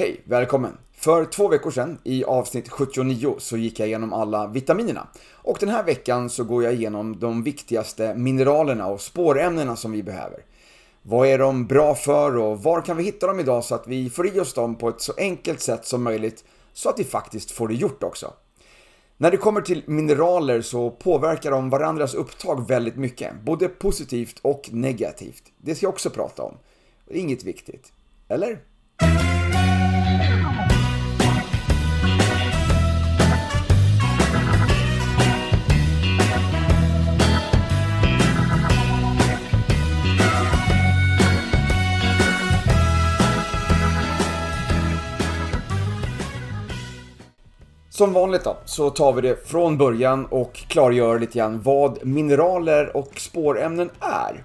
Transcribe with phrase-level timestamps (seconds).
[0.00, 0.78] Hej, välkommen!
[0.92, 5.08] För två veckor sedan, i avsnitt 79, så gick jag igenom alla vitaminerna.
[5.32, 10.02] Och den här veckan så går jag igenom de viktigaste mineralerna och spårämnena som vi
[10.02, 10.44] behöver.
[11.02, 14.10] Vad är de bra för och var kan vi hitta dem idag så att vi
[14.10, 17.50] får i oss dem på ett så enkelt sätt som möjligt så att vi faktiskt
[17.50, 18.32] får det gjort också.
[19.16, 24.68] När det kommer till mineraler så påverkar de varandras upptag väldigt mycket, både positivt och
[24.72, 25.42] negativt.
[25.58, 26.54] Det ska jag också prata om.
[27.06, 27.92] Det är inget viktigt.
[28.28, 28.60] Eller?
[48.00, 52.96] Som vanligt då, så tar vi det från början och klargör lite grann vad mineraler
[52.96, 54.44] och spårämnen är.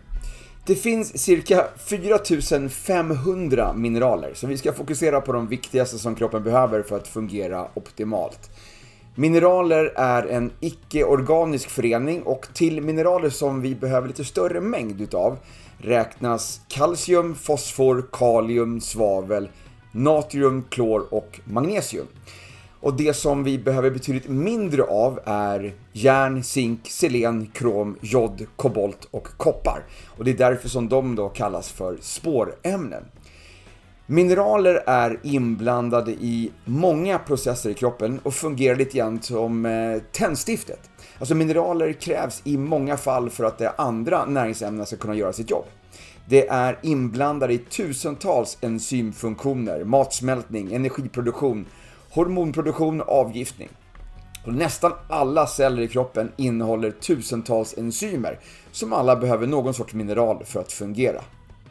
[0.65, 6.81] Det finns cirka 4500 mineraler, så vi ska fokusera på de viktigaste som kroppen behöver
[6.81, 8.49] för att fungera optimalt.
[9.15, 15.37] Mineraler är en icke-organisk förening och till mineraler som vi behöver lite större mängd utav
[15.77, 19.49] räknas kalcium, fosfor, kalium, svavel,
[19.91, 22.07] natrium, klor och magnesium.
[22.85, 29.07] Och det som vi behöver betydligt mindre av är järn, zink, selen, krom, jod, kobolt
[29.11, 29.83] och koppar.
[30.17, 33.03] Och det är därför som de då kallas för spårämnen.
[34.05, 40.89] Mineraler är inblandade i många processer i kroppen och fungerar lite grann som eh, tändstiftet.
[41.19, 45.51] Alltså mineraler krävs i många fall för att de andra näringsämnena ska kunna göra sitt
[45.51, 45.65] jobb.
[46.27, 51.65] Det är inblandade i tusentals enzymfunktioner, matsmältning, energiproduktion
[52.15, 53.69] hormonproduktion och avgiftning.
[54.45, 58.39] Och nästan alla celler i kroppen innehåller tusentals enzymer
[58.71, 61.21] som alla behöver någon sorts mineral för att fungera.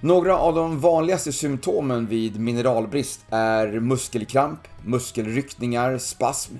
[0.00, 6.54] Några av de vanligaste symptomen vid mineralbrist är muskelkramp, muskelryckningar, spasm,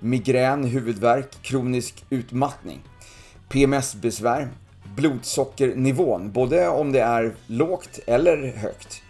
[0.00, 2.80] migrän, huvudvärk, kronisk utmattning,
[3.48, 4.48] PMS-besvär,
[4.96, 9.02] blodsockernivån, både om det är lågt eller högt,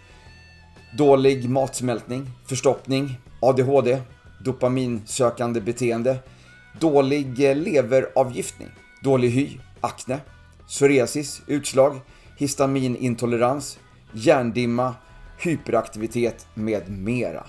[0.97, 4.01] dålig matsmältning, förstoppning, ADHD,
[4.45, 6.17] dopaminsökande beteende,
[6.79, 8.69] dålig eh, leveravgiftning,
[9.01, 9.49] dålig hy,
[9.81, 10.19] akne,
[10.67, 11.99] psoriasis, utslag,
[12.37, 13.79] histaminintolerans,
[14.11, 14.95] hjärndimma,
[15.37, 17.43] hyperaktivitet med mera.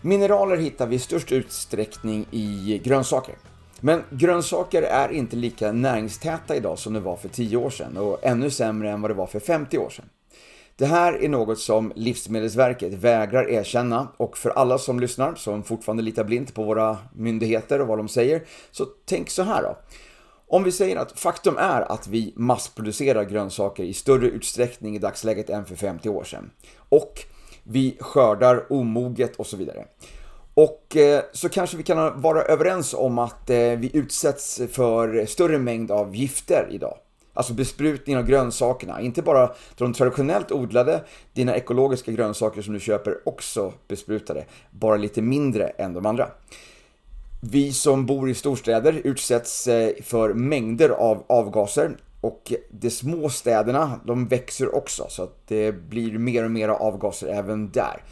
[0.00, 3.34] Mineraler hittar vi i störst utsträckning i eh, grönsaker.
[3.80, 8.18] Men grönsaker är inte lika näringstäta idag som det var för 10 år sedan och
[8.22, 10.04] ännu sämre än vad det var för 50 år sedan.
[10.76, 16.02] Det här är något som Livsmedelsverket vägrar erkänna och för alla som lyssnar, som fortfarande
[16.02, 19.76] litar blint på våra myndigheter och vad de säger, så tänk så här då.
[20.46, 25.50] Om vi säger att faktum är att vi massproducerar grönsaker i större utsträckning i dagsläget
[25.50, 26.50] än för 50 år sedan.
[26.76, 27.20] Och
[27.62, 29.84] vi skördar omoget och så vidare.
[30.54, 35.58] Och eh, så kanske vi kan vara överens om att eh, vi utsätts för större
[35.58, 36.98] mängd av gifter idag.
[37.34, 43.28] Alltså besprutning av grönsakerna, inte bara de traditionellt odlade, dina ekologiska grönsaker som du köper
[43.28, 46.28] också besprutade, bara lite mindre än de andra.
[47.40, 54.00] Vi som bor i storstäder utsätts eh, för mängder av avgaser och de små städerna,
[54.04, 58.02] de växer också så att det blir mer och mer avgaser även där.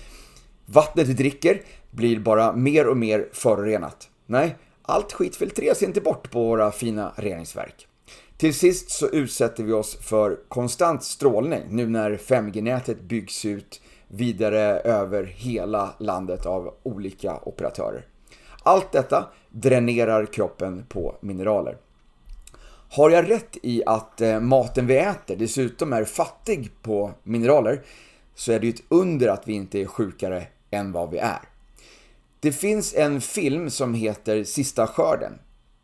[0.67, 4.09] Vattnet vi dricker blir bara mer och mer förorenat.
[4.27, 7.89] Nej, allt skit filtreras inte bort på våra fina reningsverk.
[8.43, 14.81] Till sist så utsätter vi oss för konstant strålning nu när 5G-nätet byggs ut vidare
[14.81, 18.07] över hela landet av olika operatörer.
[18.63, 21.77] Allt detta dränerar kroppen på mineraler.
[22.91, 27.83] Har jag rätt i att eh, maten vi äter dessutom är fattig på mineraler
[28.35, 31.41] så är det ju ett under att vi inte är sjukare än vad vi är.
[32.41, 35.33] Det finns en film som heter Sista skörden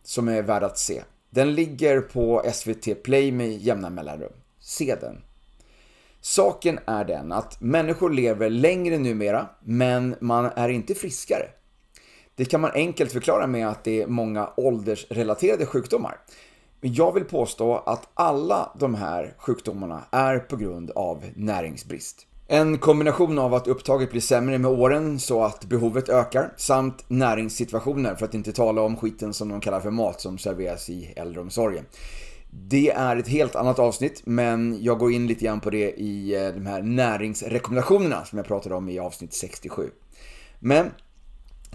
[0.02, 1.02] som är värd att se.
[1.31, 4.33] Den ligger på SVT Play med jämna mellanrum.
[4.61, 5.22] Se den.
[6.21, 11.48] Saken är den att människor lever längre numera, men man är inte friskare.
[12.34, 16.19] Det kan man enkelt förklara med att det är många åldersrelaterade sjukdomar.
[16.80, 22.28] Men jag vill påstå att alla de här sjukdomarna är på grund av näringsbrist.
[22.50, 28.15] En kombination av att upptaget blir sämre med åren så att behovet ökar samt näringssituationer
[28.15, 31.84] för att inte tala om skiten som de kallar för mat som serveras i äldreomsorgen.
[32.50, 36.34] Det är ett helt annat avsnitt men jag går in lite grann på det i
[36.34, 39.91] eh, de här näringsrekommendationerna som jag pratade om i avsnitt 67.
[40.59, 40.91] Men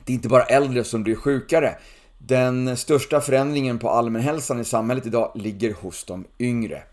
[0.05, 1.75] det är inte bara äldre som blir sjukare.
[2.17, 6.83] Den största förändringen på allmänhälsan i samhället idag ligger hos de yngre.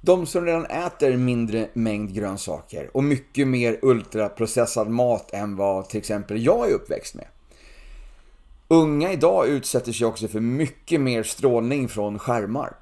[0.00, 5.98] De som redan äter mindre mängd grönsaker och mycket mer ultraprocessad mat än vad till
[5.98, 7.26] exempel jag är uppväxt med.
[8.68, 12.76] Unga idag utsätter sig också för mycket mer strålning från skärmar.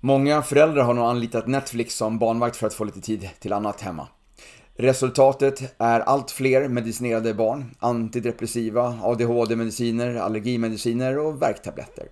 [0.00, 3.80] Många föräldrar har nog anlitat Netflix som barnvakt för att få lite tid till annat
[3.80, 4.08] hemma.
[4.76, 12.08] Resultatet är allt fler medicinerade barn, antidepressiva, ADHD-mediciner, allergimediciner och värktabletter.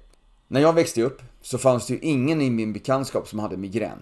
[0.48, 3.98] När jag växte upp så fanns det ju ingen i min bekantskap som hade migrän.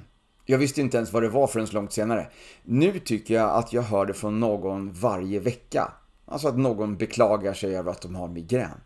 [0.49, 2.27] Jag visste inte ens vad det var förrän långt senare.
[2.63, 5.93] Nu tycker jag att jag hör det från någon varje vecka.
[6.25, 8.81] Alltså att någon beklagar sig över att de har migrän.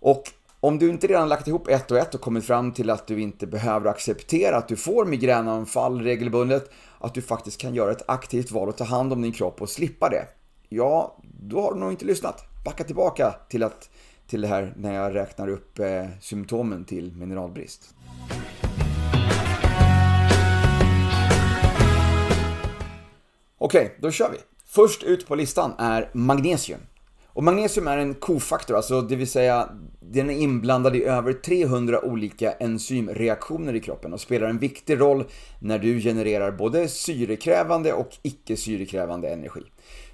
[0.00, 0.22] Och
[0.60, 3.20] om du inte redan lagt ihop ett och ett och kommit fram till att du
[3.20, 8.50] inte behöver acceptera att du får migränanfall regelbundet, att du faktiskt kan göra ett aktivt
[8.50, 10.26] val och ta hand om din kropp och slippa det.
[10.68, 12.44] Ja, då har du nog inte lyssnat.
[12.64, 13.90] Backa tillbaka till, att,
[14.26, 17.94] till det här när jag räknar upp eh, symptomen till mineralbrist.
[23.62, 24.38] Okej, okay, då kör vi.
[24.66, 26.80] Först ut på listan är magnesium.
[27.26, 29.68] Och magnesium är en kofaktor, alltså det vill säga
[30.00, 35.24] den är inblandad i över 300 olika enzymreaktioner i kroppen och spelar en viktig roll
[35.58, 39.62] när du genererar både syrekrävande och icke syrekrävande energi.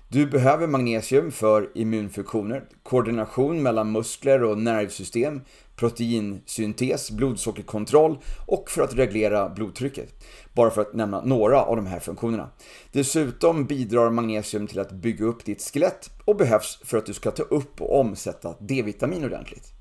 [0.09, 5.41] Du behöver magnesium för immunfunktioner, koordination mellan muskler och nervsystem,
[5.77, 10.25] proteinsyntes, blodsockerkontroll och för att reglera blodtrycket.
[10.57, 12.51] Bara för att nämna några av de här funktionerna.
[12.93, 17.31] Dessutom bidrar magnesium till att bygga upp ditt skelett och behövs för att du ska
[17.31, 19.73] ta upp och omsätta D-vitamin ordentligt.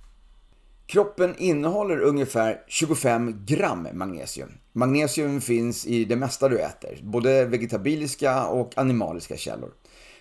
[0.88, 4.50] Kroppen innehåller ungefär 25 gram magnesium.
[4.74, 9.72] Magnesium finns i det mesta du äter, både vegetabiliska och animaliska källor.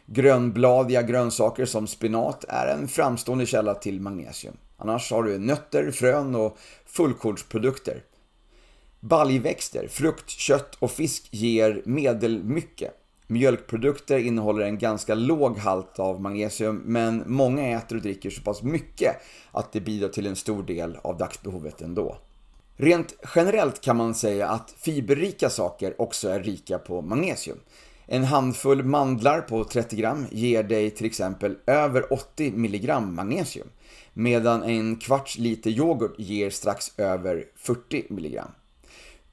[0.07, 4.57] Grönbladiga grönsaker som spinat är en framstående källa till magnesium.
[4.77, 8.03] Annars har du nötter, frön och fullkornsprodukter.
[9.09, 12.91] Baljväxter, frukt, kött och fisk ger medelmycket.
[13.27, 18.63] Mjölkprodukter innehåller en ganska låg halt av magnesium men många äter och dricker så pass
[18.63, 19.17] mycket
[19.53, 22.17] att det bidrar till en stor del av dagsbehovet ändå.
[22.77, 27.59] Rent generellt kan man säga att fiberrika saker också är rika på magnesium.
[28.07, 33.69] En handfull mandlar på 30 gram ger dig till exempel över 80 milligram magnesium
[34.13, 38.51] medan en kvarts liter yoghurt ger strax över 40 milligram.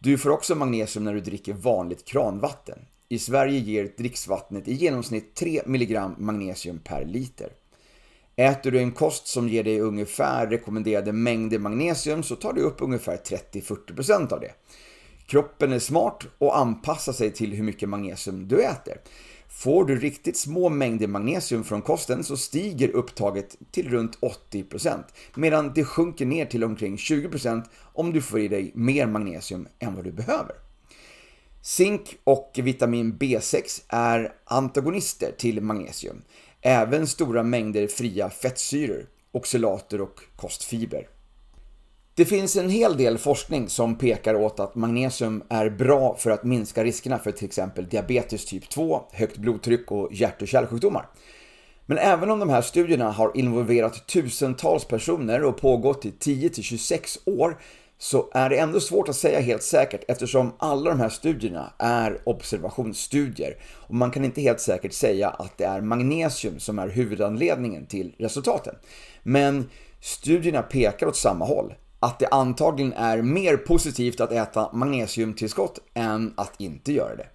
[0.04, 2.80] Du får också magnesium när du dricker vanligt kranvatten.
[3.10, 7.50] I Sverige ger dricksvattnet i genomsnitt 3 mg magnesium per liter.
[8.36, 12.82] Äter du en kost som ger dig ungefär rekommenderade mängder magnesium så tar du upp
[12.82, 14.52] ungefär 30-40% av det.
[15.26, 18.98] Kroppen är smart och anpassar sig till hur mycket magnesium du äter.
[19.54, 24.20] Får du riktigt små mängder magnesium från kosten så stiger upptaget till runt
[24.52, 25.04] 80%
[25.36, 27.64] medan det sjunker ner till omkring 20%
[27.94, 30.56] om du får i dig mer magnesium än vad du behöver.
[31.62, 36.22] Zink och vitamin B6 är antagonister till magnesium.
[36.62, 41.08] Även stora mängder fria fettsyror, oxalater och kostfiber.
[42.16, 46.44] Det finns en hel del forskning som pekar åt att magnesium är bra för att
[46.44, 51.10] minska riskerna för till exempel diabetes typ 2, högt blodtryck och hjärt och kärlsjukdomar.
[51.86, 57.58] Men även om de här studierna har involverat tusentals personer och pågått i 10-26 år
[57.98, 62.22] så är det ändå svårt att säga helt säkert eftersom alla de här studierna är
[62.24, 67.86] observationsstudier och man kan inte helt säkert säga att det är magnesium som är huvudanledningen
[67.86, 68.76] till resultaten.
[69.24, 69.70] Men
[70.00, 76.34] studierna pekar åt samma håll att det antagligen är mer positivt att äta magnesiumtillskott än
[76.38, 77.28] att inte göra det.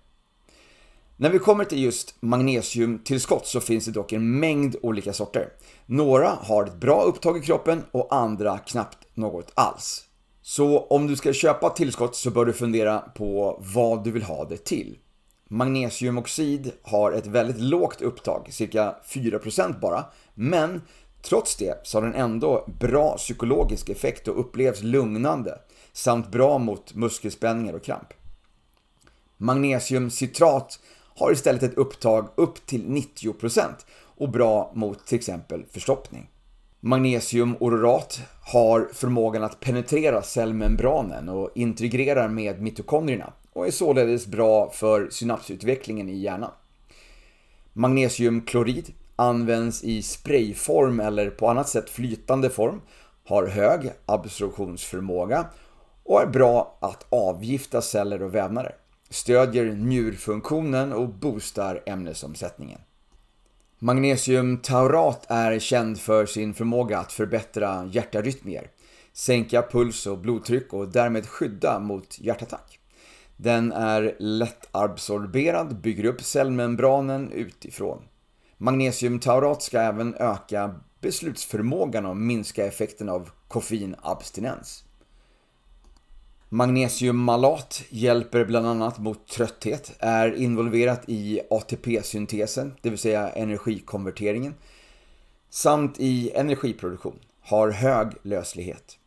[1.17, 5.49] När vi kommer till just magnesiumtillskott så finns det dock en mängd olika sorter.
[5.87, 10.05] Några har ett bra upptag i kroppen och andra knappt något alls.
[10.43, 14.45] Så om du ska köpa tillskott så bör du fundera på vad du vill ha
[14.45, 14.99] det till.
[15.49, 20.05] Magnesiumoxid har ett väldigt lågt upptag, cirka 4% bara,
[20.35, 20.83] men
[21.23, 25.59] Trots det så har den ändå bra psykologisk effekt och upplevs lugnande
[25.93, 28.09] samt bra mot muskelspänningar och kramp.
[29.37, 30.81] Magnesiumcitrat
[31.19, 33.63] har istället ett upptag upp till 90%
[34.17, 36.31] och bra mot till exempel förstoppning.
[36.81, 45.09] Magnesiumorat har förmågan att penetrera cellmembranen och integrerar med mitokondrierna och är således bra för
[45.11, 46.51] synapsutvecklingen i hjärnan.
[47.73, 52.81] Magnesiumklorid används i sprayform eller på annat sätt flytande form,
[53.25, 55.47] har hög absorptionsförmåga
[56.05, 58.75] och är bra att avgifta celler och vävnader.
[59.11, 62.81] Stödjer njurfunktionen och boostar ämnesomsättningen.
[63.79, 68.71] Magnesiumtaurat är känd för sin förmåga att förbättra hjärtarytmier,
[69.13, 72.79] sänka puls och blodtryck och därmed skydda mot hjärtattack.
[73.37, 78.03] Den är lättabsorberad, bygger upp cellmembranen utifrån.
[78.59, 84.85] Magnesiumtaurat ska även öka beslutsförmågan och minska effekten av koffeinabstinens.
[86.49, 94.55] Magnesiummalat hjälper bland annat mot trötthet, är involverat i ATP-syntesen, det vill säga energikonverteringen,
[95.51, 98.99] samt i energiproduktion, har hög löslighet.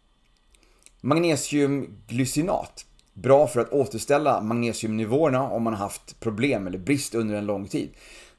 [1.01, 7.67] Magnesiumglycinat, bra för att återställa magnesiumnivåerna om man haft problem eller brist under en lång
[7.67, 7.89] tid,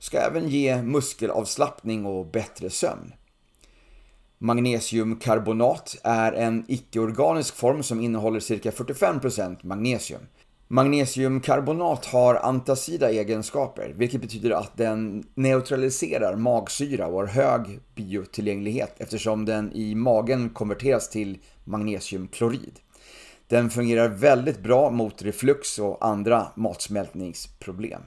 [0.00, 3.12] ska även ge muskelavslappning och bättre sömn.
[4.38, 10.21] Magnesiumkarbonat är en icke-organisk form som innehåller cirka 45% magnesium.
[10.69, 19.45] Magnesiumkarbonat har antacida egenskaper, vilket betyder att den neutraliserar magsyra och har hög biotillgänglighet eftersom
[19.45, 22.80] den i magen konverteras till magnesiumklorid.
[23.49, 28.02] Den fungerar väldigt bra mot reflux och andra matsmältningsproblem.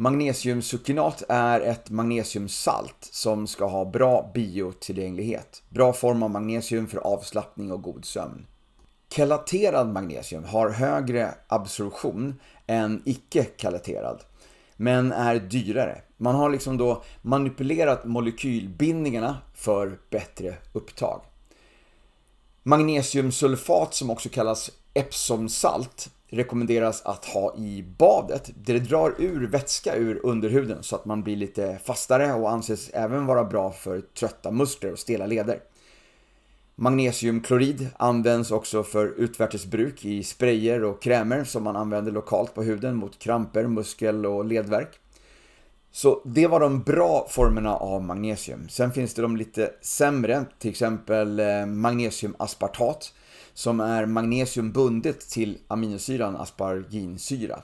[0.00, 5.62] Magnesiumsuccinat är ett magnesiumsalt som ska ha bra biotillgänglighet.
[5.68, 8.46] Bra form av magnesium för avslappning och god sömn.
[9.14, 14.20] Kelaterad magnesium har högre absorption än icke-kelaterad,
[14.76, 16.02] men är dyrare.
[16.16, 21.20] Man har liksom då manipulerat molekylbindningarna för bättre upptag.
[22.62, 28.50] Magnesiumsulfat som också kallas Epsomsalt rekommenderas att ha i badet.
[28.64, 33.26] Det drar ur vätska ur underhuden så att man blir lite fastare och anses även
[33.26, 35.60] vara bra för trötta muskler och stela leder.
[36.74, 42.96] Magnesiumklorid används också för utvärtesbruk i sprayer och krämer som man använder lokalt på huden
[42.96, 44.98] mot kramper, muskel och ledvärk.
[45.90, 48.68] Så det var de bra formerna av magnesium.
[48.68, 53.12] Sen finns det de lite sämre, till exempel eh, magnesiumaspartat
[53.58, 57.62] som är magnesium bundet till aminosyran asparginsyra.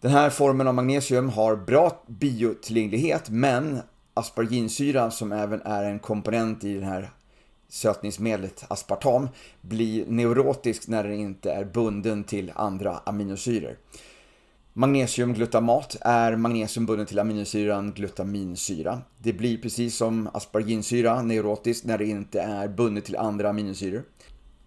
[0.00, 3.78] Den här formen av magnesium har bra biotillgänglighet men
[4.14, 7.10] asparginsyra som även är en komponent i det här
[7.68, 9.28] sötningsmedlet aspartam
[9.60, 13.76] blir neurotisk när den inte är bunden till andra aminosyror.
[14.72, 19.00] Magnesiumglutamat är magnesium bundet till aminosyran glutaminsyra.
[19.18, 24.02] Det blir precis som asparginsyra neurotiskt när det inte är bundet till andra aminosyror.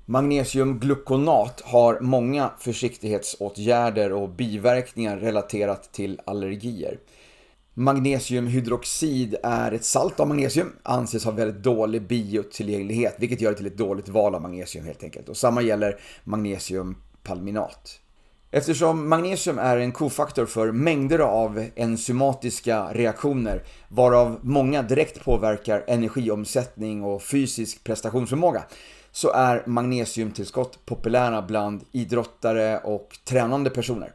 [0.10, 7.00] Magnesiumgluconat har många försiktighetsåtgärder och biverkningar relaterat till allergier.
[7.74, 13.68] Magnesiumhydroxid är ett salt av magnesium, anses ha väldigt dålig biotillgänglighet, vilket gör det till
[13.68, 15.30] ett dåligt val av magnesium helt enkelt.
[15.30, 18.00] Och samma gäller magnesiumpalminat.
[18.52, 27.04] Eftersom magnesium är en kofaktor för mängder av enzymatiska reaktioner, varav många direkt påverkar energiomsättning
[27.04, 28.64] och fysisk prestationsförmåga,
[29.20, 34.14] så är magnesiumtillskott populära bland idrottare och tränande personer.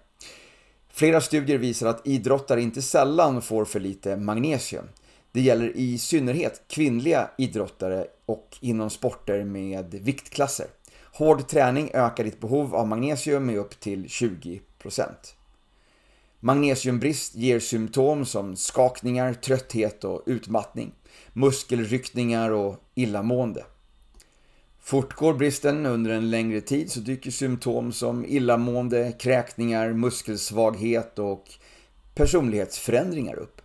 [0.89, 4.85] Flera studier visar att idrottare inte sällan får för lite magnesium.
[5.33, 10.67] Det gäller i synnerhet kvinnliga idrottare och inom sporter med viktklasser.
[11.13, 14.61] Hård träning ökar ditt behov av magnesium med upp till 20%.
[16.41, 20.93] Magnesiumbrist ger symptom som skakningar, trötthet och utmattning,
[21.33, 23.65] muskelryckningar och illamående.
[24.85, 31.45] Fortgår bristen under en längre tid så dyker symptom som illamående, kräkningar, muskelsvaghet och
[32.15, 33.61] personlighetsförändringar upp.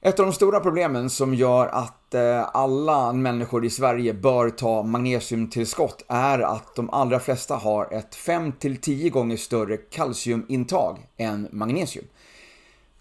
[0.00, 4.82] Ett av de stora problemen som gör att eh, alla människor i Sverige bör ta
[4.82, 12.06] magnesiumtillskott är att de allra flesta har ett 5-10 gånger större kalciumintag än magnesium.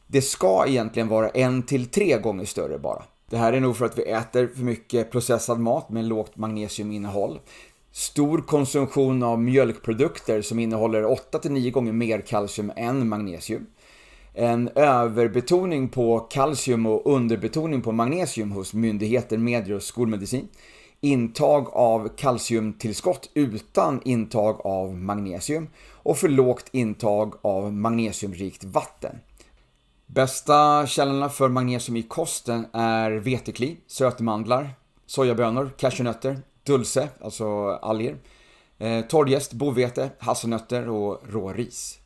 [0.07, 3.03] Det ska egentligen vara 1-3 gånger större bara.
[3.29, 7.39] Det här är nog för att vi äter för mycket processad mat med lågt magnesiuminnehåll.
[7.91, 13.65] Stor konsumtion av mjölkprodukter som innehåller 8-9 gånger mer kalcium än magnesium.
[14.33, 20.47] En överbetoning på kalcium och underbetoning på magnesium hos myndigheter, medier och skolmedicin.
[21.01, 29.15] Intag av kalciumtillskott utan intag av magnesium och för lågt intag av magnesiumrikt vatten.
[30.13, 34.69] Bästa källorna för magnesium i kosten är vetekli, sötmandlar,
[35.05, 38.17] sojabönor, cashewnötter, dulce, alltså alger,
[38.77, 41.99] eh, torrjäst, bovete, hasselnötter och råris.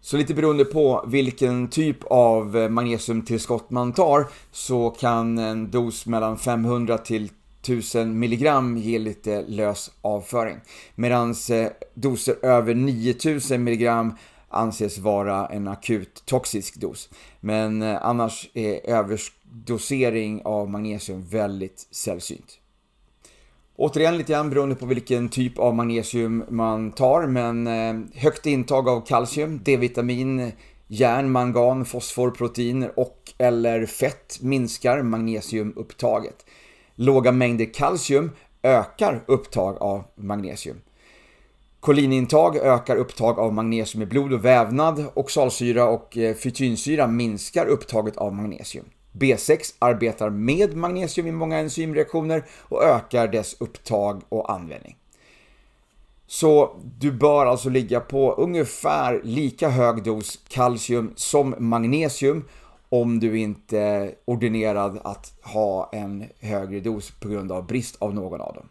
[0.00, 6.06] Så lite beroende på vilken typ av eh, magnesiumtillskott man tar så kan en dos
[6.06, 7.30] mellan 500 till
[7.62, 10.60] 1000 milligram ge lite lös avföring.
[10.94, 14.14] Medan eh, doser över 9000 milligram
[14.54, 17.08] anses vara en akut toxisk dos.
[17.40, 22.58] Men eh, annars är överdosering av magnesium väldigt sällsynt.
[23.76, 28.88] Återigen lite grann beroende på vilken typ av magnesium man tar, men eh, högt intag
[28.88, 30.52] av kalcium, D-vitamin,
[30.86, 36.46] järn, mangan, fosfor, proteiner och eller fett minskar magnesiumupptaget.
[36.94, 38.30] Låga mängder kalcium
[38.62, 40.80] ökar upptag av magnesium.
[41.84, 45.04] Kolinintag ökar upptag av magnesium i blod och vävnad.
[45.14, 48.84] Oxalsyra och eh, fytinsyra minskar upptaget av magnesium.
[49.12, 54.96] B6 arbetar med magnesium i många enzymreaktioner och ökar dess upptag och användning.
[56.26, 62.44] Så du bör alltså ligga på ungefär lika hög dos kalcium som magnesium
[62.88, 68.14] om du inte är ordinerad att ha en högre dos på grund av brist av
[68.14, 68.68] någon av dem.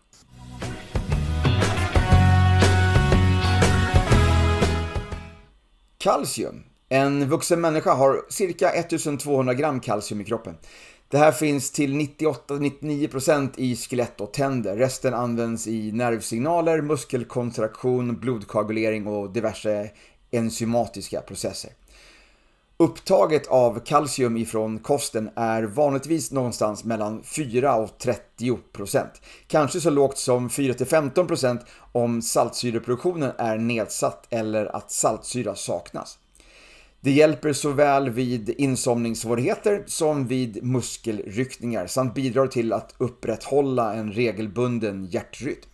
[6.03, 6.63] Kalcium.
[6.89, 10.57] En vuxen människa har cirka 1200 gram kalcium i kroppen.
[11.07, 14.77] Det här finns till 98-99% i skelett och tänder.
[14.77, 19.89] Resten används i nervsignaler, muskelkontraktion, blodkoagulering och diverse
[20.31, 21.71] enzymatiska processer.
[22.77, 29.89] Upptaget av kalcium ifrån kosten är vanligtvis någonstans mellan 4 och 30 procent, Kanske så
[29.89, 31.61] lågt som 4 till 15 procent
[31.91, 36.17] om saltsyreproduktionen är nedsatt eller att saltsyra saknas.
[37.01, 45.05] Det hjälper såväl vid insomningssvårigheter som vid muskelryckningar samt bidrar till att upprätthålla en regelbunden
[45.05, 45.69] hjärtrytm.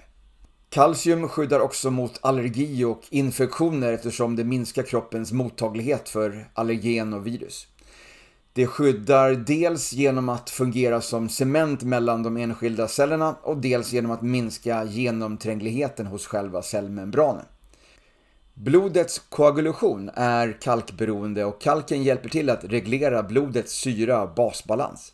[0.71, 7.27] Kalcium skyddar också mot allergi och infektioner eftersom det minskar kroppens mottaglighet för allergen och
[7.27, 7.67] virus.
[8.53, 14.11] Det skyddar dels genom att fungera som cement mellan de enskilda cellerna och dels genom
[14.11, 17.45] att minska genomträngligheten hos själva cellmembranen.
[18.53, 25.13] Blodets koagulation är kalkberoende och kalken hjälper till att reglera blodets syra-basbalans.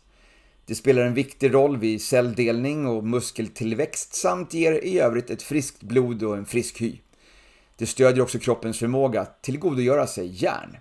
[0.66, 5.82] Det spelar en viktig roll vid celldelning och muskeltillväxt samt ger i övrigt ett friskt
[5.82, 6.98] blod och en frisk hy.
[7.76, 10.76] Det stödjer också kroppens förmåga att tillgodogöra sig järn.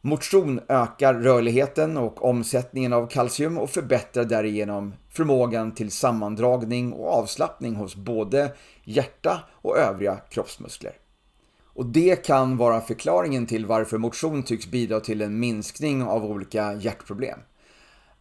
[0.00, 7.74] Motion ökar rörligheten och omsättningen av kalcium och förbättrar därigenom förmågan till sammandragning och avslappning
[7.74, 8.52] hos både
[8.84, 10.92] hjärta och övriga kroppsmuskler.
[11.62, 16.74] Och det kan vara förklaringen till varför motion tycks bidra till en minskning av olika
[16.74, 17.38] hjärtproblem.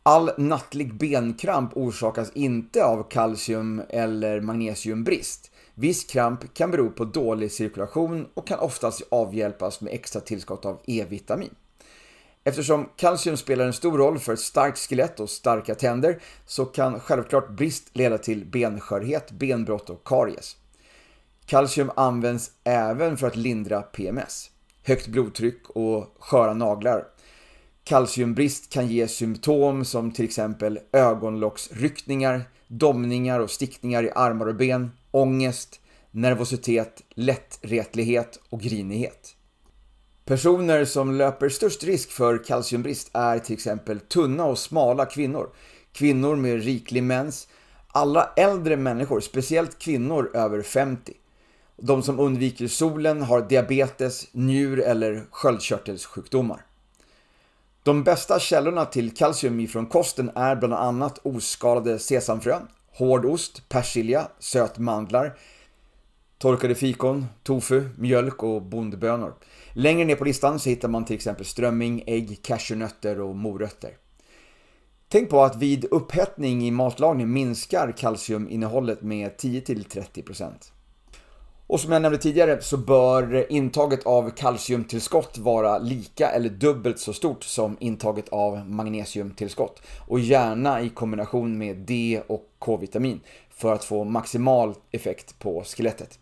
[0.06, 5.52] All nattlig benkramp orsakas inte av kalcium eller magnesiumbrist.
[5.74, 10.80] Viss kramp kan bero på dålig cirkulation och kan oftast avhjälpas med extra tillskott av
[10.86, 11.56] E-vitamin.
[12.44, 17.00] Eftersom kalcium spelar en stor roll för ett starkt skelett och starka tänder så kan
[17.00, 20.58] självklart brist leda till benskörhet, benbrott och karies.
[21.46, 24.52] Kalcium används även för att lindra PMS,
[24.84, 27.06] högt blodtryck och sköra naglar
[27.86, 34.92] Kalciumbrist kan ge symptom som till exempel ögonlocksryckningar, domningar och stickningar i armar och ben,
[35.12, 35.80] ångest,
[36.12, 39.36] nervositet, lättretlighet och grinighet.
[40.26, 45.50] Personer som löper störst risk för kalciumbrist är till exempel tunna och smala kvinnor,
[45.92, 47.48] kvinnor med riklig mens,
[47.88, 51.14] alla äldre människor, speciellt kvinnor över 50.
[51.78, 56.66] De som undviker solen har diabetes, njur eller sköldkörtelsjukdomar.
[57.84, 64.28] De bästa källorna till kalcium ifrån kosten är bland annat oskalade sesamfrön, hård ost, persilja,
[64.40, 65.38] sötmandlar,
[66.38, 69.34] torkade fikon, tofu, mjölk och bondbönor.
[69.74, 73.98] Längre ner på listan så hittar man till exempel strömming, ägg, cashewnötter och morötter.
[75.08, 80.52] Tänk på att vid upphettning i matlagning minskar kalciuminnehållet med 10-30%.
[81.74, 87.14] Och som jag nämnde tidigare så bör intaget av kalciumtillskott vara lika eller dubbelt så
[87.14, 89.82] stort som intaget av magnesiumtillskott.
[90.08, 96.20] Och gärna i kombination med D och K-vitamin för att få maximal effekt på skelettet.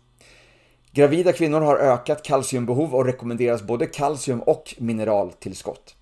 [0.92, 5.94] Gravida kvinnor har ökat kalciumbehov och rekommenderas både kalcium och mineraltillskott.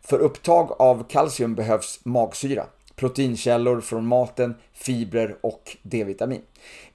[0.00, 2.66] För upptag av kalcium behövs magsyra
[3.02, 6.40] proteinkällor från maten, fibrer och D-vitamin.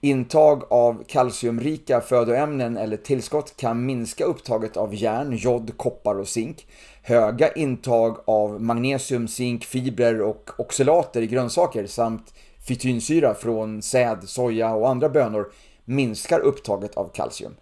[0.02, 6.68] Intag av kalciumrika födoämnen eller tillskott kan minska upptaget av järn, jod, koppar och zink.
[7.02, 12.34] Höga intag av magnesium, zink, fibrer och oxalater i grönsaker samt
[12.68, 15.52] fitynsyra från säd, soja och andra bönor
[15.86, 17.56] minskar upptaget av kalcium.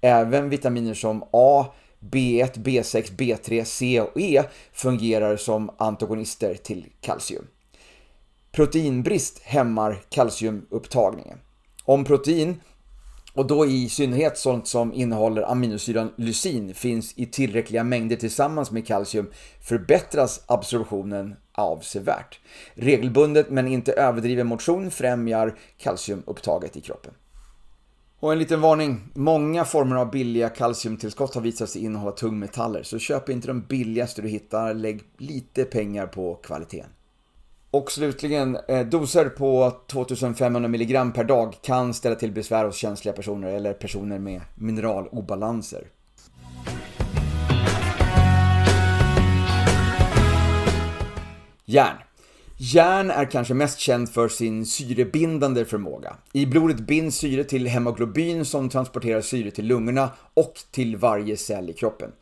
[0.00, 1.66] Även vitaminer som A,
[2.00, 7.44] B1, B6, B3, C och E fungerar som antagonister till kalcium.
[8.58, 11.38] Proteinbrist hämmar kalciumupptagningen.
[11.84, 12.60] Om protein,
[13.34, 18.86] och då i synnerhet sånt som innehåller aminosyran lysin, finns i tillräckliga mängder tillsammans med
[18.86, 22.40] kalcium förbättras absorptionen avsevärt.
[22.74, 27.14] Regelbundet men inte överdriven motion främjar kalciumupptaget i kroppen.
[28.20, 29.00] Och en liten varning.
[29.14, 32.82] Många former av billiga kalciumtillskott har visat sig innehålla tungmetaller.
[32.82, 34.74] Så köp inte de billigaste du hittar.
[34.74, 36.90] Lägg lite pengar på kvaliteten.
[37.70, 43.14] Och slutligen, eh, doser på 2500 mg per dag kan ställa till besvär hos känsliga
[43.14, 45.86] personer eller personer med mineralobalanser.
[51.64, 51.96] Järn.
[52.56, 56.16] Järn är kanske mest känd för sin syrebindande förmåga.
[56.32, 61.70] I blodet binds syre till hemoglobin som transporterar syre till lungorna och till varje cell
[61.70, 62.12] i kroppen.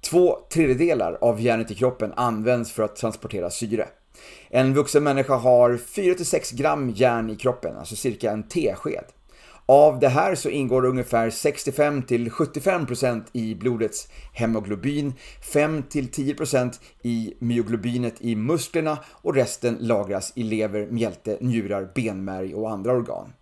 [0.00, 3.88] Två tredjedelar av järnet i kroppen används för att transportera syre.
[4.50, 9.04] En vuxen människa har 4-6 gram järn i kroppen, alltså cirka en tesked.
[9.66, 15.14] Av det här så ingår ungefär 65-75% i blodets hemoglobin,
[15.52, 22.92] 5-10% i myoglobinet i musklerna och resten lagras i lever, mjälte, njurar, benmärg och andra
[22.92, 23.32] organ.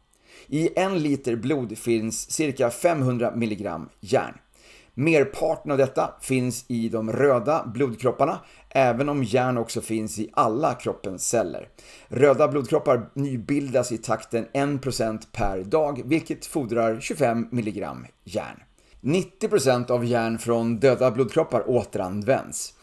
[0.46, 4.34] I en liter blod finns cirka 500 mg järn.
[4.94, 8.38] Merparten av detta finns i de röda blodkropparna,
[8.76, 11.68] även om järn också finns i alla kroppens celler.
[12.08, 17.86] Röda blodkroppar nybildas i takten 1% per dag, vilket fordrar 25 mg
[18.24, 18.62] järn.
[19.00, 22.74] 90% av järn från döda blodkroppar återanvänds.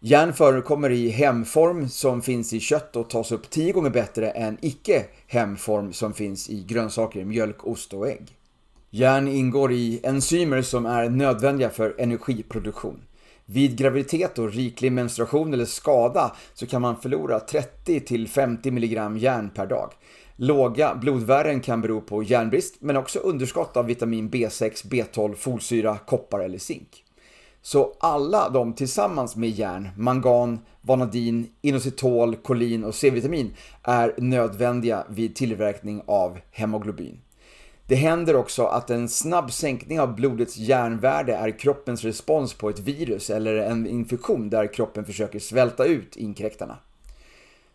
[0.00, 4.58] Järn förekommer i hemform som finns i kött och tas upp 10 gånger bättre än
[4.60, 8.36] icke hemform som finns i grönsaker, mjölk, ost och ägg.
[8.90, 13.00] Järn ingår i enzymer som är nödvändiga för energiproduktion.
[13.52, 19.66] Vid graviditet och riklig menstruation eller skada så kan man förlora 30-50 mg järn per
[19.66, 19.92] dag.
[20.36, 26.40] Låga blodvärden kan bero på järnbrist men också underskott av vitamin B6, B12, folsyra, koppar
[26.40, 27.04] eller zink.
[27.62, 35.36] Så alla de tillsammans med järn, mangan, vanadin, inositol, kolin och C-vitamin är nödvändiga vid
[35.36, 37.20] tillverkning av hemoglobin.
[37.86, 42.78] Det händer också att en snabb sänkning av blodets järnvärde är kroppens respons på ett
[42.78, 46.78] virus eller en infektion där kroppen försöker svälta ut inkräktarna.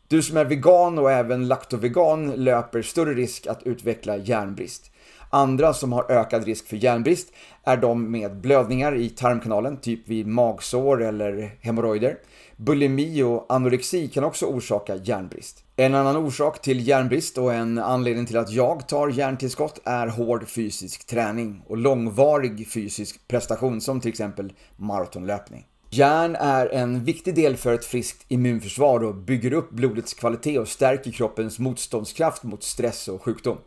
[0.07, 4.91] Du som är vegan och även laktovegan löper större risk att utveckla järnbrist.
[5.29, 10.27] Andra som har ökad risk för järnbrist är de med blödningar i tarmkanalen, typ vid
[10.27, 12.17] magsår eller hemorrojder.
[12.55, 15.63] Bulimi och anorexi kan också orsaka järnbrist.
[15.79, 20.47] En annan orsak till järnbrist och en anledning till att jag tar järntillskott är hård
[20.47, 25.65] fysisk träning och långvarig fysisk prestation som till exempel maratonlöpning.
[25.89, 30.67] Järn är en viktig del för ett friskt immunförsvar och bygger upp blodets kvalitet och
[30.67, 33.57] stärker kroppens motståndskraft mot stress och sjukdom.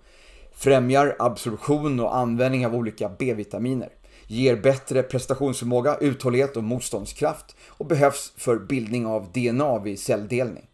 [0.53, 3.89] Främjar absorption och användning av olika B-vitaminer.
[4.27, 10.65] Ger bättre prestationsförmåga, uthållighet och motståndskraft och behövs för bildning av DNA vid celldelning.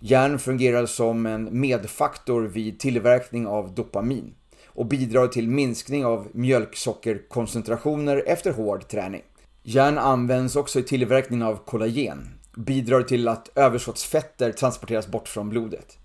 [0.00, 4.34] Järn fungerar som en medfaktor vid tillverkning av dopamin
[4.66, 9.22] och bidrar till minskning av mjölksockerkoncentrationer efter hård träning.
[9.62, 15.98] Järn används också i tillverkning av kollagen, bidrar till att överskottsfetter transporteras bort från blodet.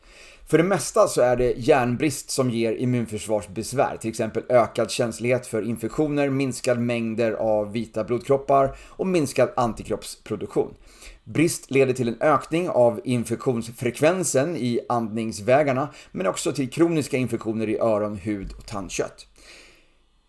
[0.49, 5.61] För det mesta så är det järnbrist som ger immunförsvarsbesvär, till exempel ökad känslighet för
[5.61, 10.73] infektioner, minskad mängder av vita blodkroppar och minskad antikroppsproduktion.
[11.23, 17.79] Brist leder till en ökning av infektionsfrekvensen i andningsvägarna men också till kroniska infektioner i
[17.79, 19.27] öron, hud och tandkött.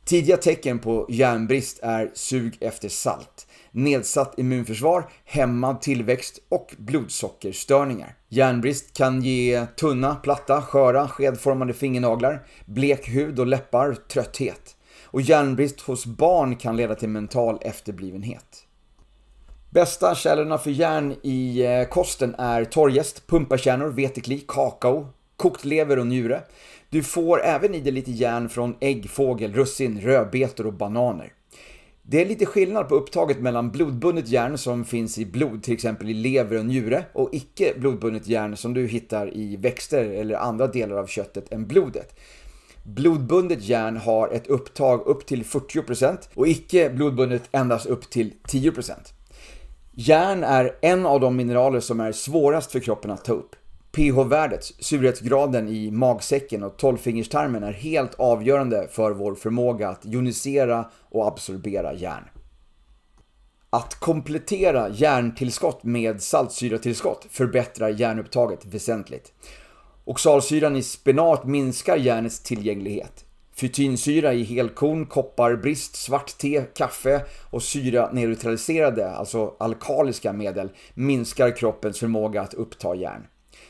[0.05, 8.17] Tidiga tecken på järnbrist är sug efter salt, nedsatt immunförsvar, hämmad tillväxt och blodsockerstörningar.
[8.29, 14.77] Järnbrist kan ge tunna, platta, sköra, skedformade fingernaglar, blek hud och läppar, trötthet.
[15.05, 18.64] Och järnbrist hos barn kan leda till mental efterblivenhet.
[19.75, 26.07] Bästa källorna för järn i eh, kosten är torrjäst, pumpakärnor, vetekli, kakao, kokt lever och
[26.07, 26.43] njure.
[26.91, 31.33] Du får även i dig lite järn från ägg, fågel, russin, rödbetor och bananer.
[32.03, 36.11] Det är lite skillnad på upptaget mellan blodbundet järn som finns i blod, till exempel
[36.11, 40.67] i lever och njure, och icke blodbundet järn som du hittar i växter eller andra
[40.67, 42.21] delar av köttet än blodet.
[42.83, 49.14] Blodbundet järn har ett upptag upp till 40% och icke blodbundet endast upp till 10%.
[49.97, 53.57] Järn är en av de mineraler som är svårast för kroppen att ta upp.
[53.93, 61.27] pH-värdet, surhetsgraden i magsäcken och tolvfingerstarmen är helt avgörande för vår förmåga att jonisera och
[61.27, 62.25] absorbera järn.
[63.71, 69.33] Att komplettera järntillskott med saltsyratillskott förbättrar järnupptaget väsentligt.
[70.05, 73.24] Oxalsyran i spenat minskar järnets tillgänglighet.
[73.57, 82.43] Fytinsyra i helkorn, kopparbrist, svart te, kaffe och syraneutraliserade, alltså alkaliska medel, minskar kroppens förmåga
[82.43, 83.27] att uppta järn.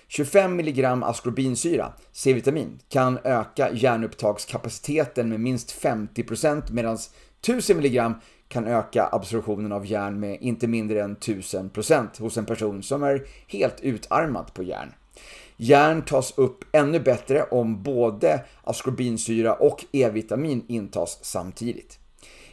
[0.08, 6.98] 25 mg askorbinsyra, C-vitamin, kan öka järnupptagskapaciteten med minst 50% medan
[7.40, 8.14] 1000 mg
[8.48, 13.26] kan öka absorptionen av järn med inte mindre än 1000% hos en person som är
[13.48, 14.92] helt utarmad på järn.
[15.56, 21.98] Järn tas upp ännu bättre om både askorbinsyra och E-vitamin intas samtidigt.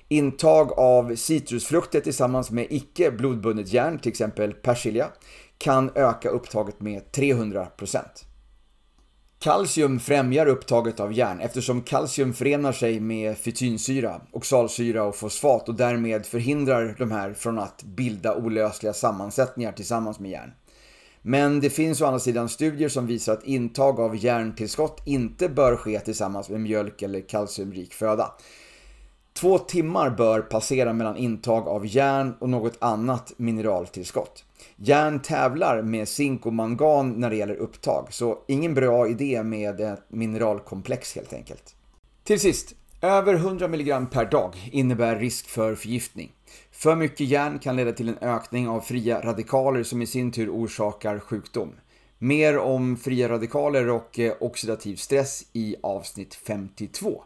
[0.07, 5.07] Intag av citrusfrukter tillsammans med icke blodbundet järn, till exempel persilja,
[5.57, 7.99] kan öka upptaget med 300%.
[9.39, 15.75] Kalcium främjar upptaget av järn eftersom kalcium förenar sig med fytinsyra, oxalsyra och fosfat och
[15.75, 20.51] därmed förhindrar de här från att bilda olösliga sammansättningar tillsammans med järn.
[21.21, 25.75] Men det finns å andra sidan studier som visar att intag av järntillskott inte bör
[25.75, 28.31] ske tillsammans med mjölk eller kalciumrik föda.
[29.33, 34.45] Två timmar bör passera mellan intag av järn och något annat mineraltillskott.
[34.75, 39.81] Järn tävlar med zink och mangan när det gäller upptag, så ingen bra idé med
[39.81, 41.75] ett mineralkomplex helt enkelt.
[42.23, 46.31] Till sist, över 100 mg per dag innebär risk för förgiftning.
[46.81, 50.49] För mycket järn kan leda till en ökning av fria radikaler som i sin tur
[50.49, 51.69] orsakar sjukdom.
[52.17, 57.23] Mer om fria radikaler och eh, oxidativ stress i avsnitt 52.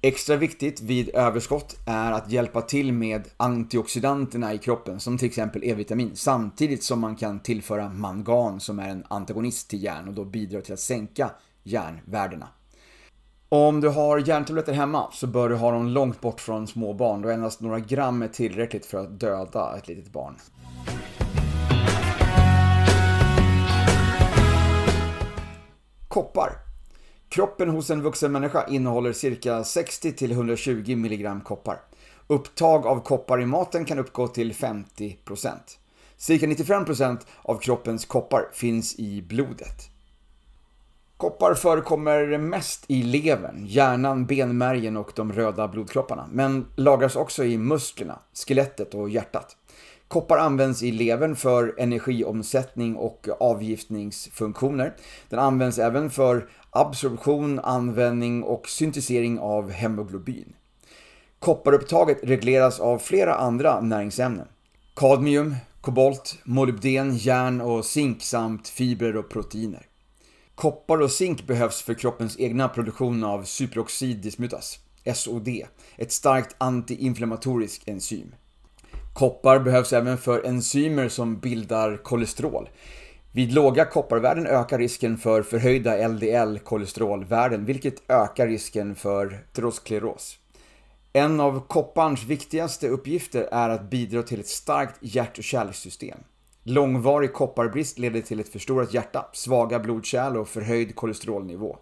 [0.00, 5.64] Extra viktigt vid överskott är att hjälpa till med antioxidanterna i kroppen som till exempel
[5.64, 10.24] E-vitamin samtidigt som man kan tillföra mangan som är en antagonist till järn och då
[10.24, 11.30] bidrar till att sänka
[11.62, 12.48] järnvärdena.
[13.54, 17.22] Om du har järntabletter hemma så bör du ha dem långt bort från små barn
[17.22, 20.36] då endast några gram är tillräckligt för att döda ett litet barn.
[26.08, 26.50] Koppar.
[27.28, 31.80] Kroppen hos en vuxen människa innehåller cirka 60-120 mg koppar.
[32.26, 35.50] Upptag av koppar i maten kan uppgå till 50%.
[36.16, 39.93] Cirka 95% av kroppens koppar finns i blodet.
[41.16, 47.58] Koppar förekommer mest i levern, hjärnan, benmärgen och de röda blodkropparna, men lagras också i
[47.58, 49.56] musklerna, skelettet och hjärtat.
[50.08, 54.94] Koppar används i levern för energiomsättning och avgiftningsfunktioner.
[55.28, 60.54] Den används även för absorption, användning och syntesering av hemoglobin.
[61.38, 64.46] Kopparupptaget regleras av flera andra näringsämnen.
[64.94, 69.86] Kadmium, kobolt, molybden, järn och zink samt fibrer och proteiner.
[70.54, 74.78] Koppar och zink behövs för kroppens egna produktion av superoxiddismutas,
[75.14, 75.48] SOD,
[75.96, 78.34] ett starkt antiinflammatoriskt enzym.
[79.14, 82.68] Koppar behövs även för enzymer som bildar kolesterol.
[83.32, 90.38] Vid låga kopparvärden ökar risken för förhöjda LDL-kolesterolvärden, vilket ökar risken för teroskleros.
[91.12, 96.18] En av kopparns viktigaste uppgifter är att bidra till ett starkt hjärt och kärlsystem.
[96.66, 101.76] Långvarig kopparbrist leder till ett förstorat hjärta, svaga blodkärl och förhöjd kolesterolnivå.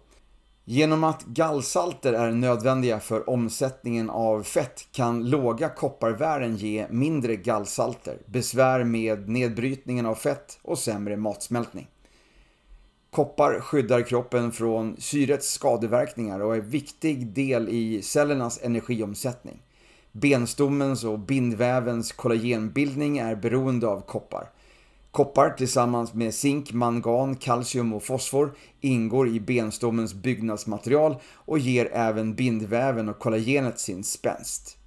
[0.65, 8.17] Genom att gallsalter är nödvändiga för omsättningen av fett kan låga kopparvärden ge mindre gallsalter,
[8.25, 11.87] besvär med nedbrytningen av fett och sämre matsmältning.
[13.11, 19.61] Koppar skyddar kroppen från syrets skadeverkningar och är en viktig del i cellernas energiomsättning.
[20.11, 24.49] Benstommens och bindvävens kollagenbildning är beroende av koppar.
[25.13, 32.35] Koppar tillsammans med zink, mangan, kalcium och fosfor ingår i benstommens byggnadsmaterial och ger även
[32.35, 34.77] bindväven och kollagenet sin spänst.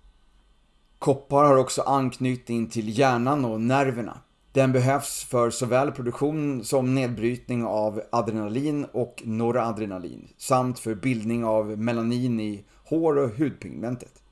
[0.98, 4.18] Koppar har också anknytning till hjärnan och nerverna.
[4.52, 11.78] Den behövs för såväl produktion som nedbrytning av adrenalin och noradrenalin samt för bildning av
[11.78, 14.22] melanin i hår och hudpigmentet.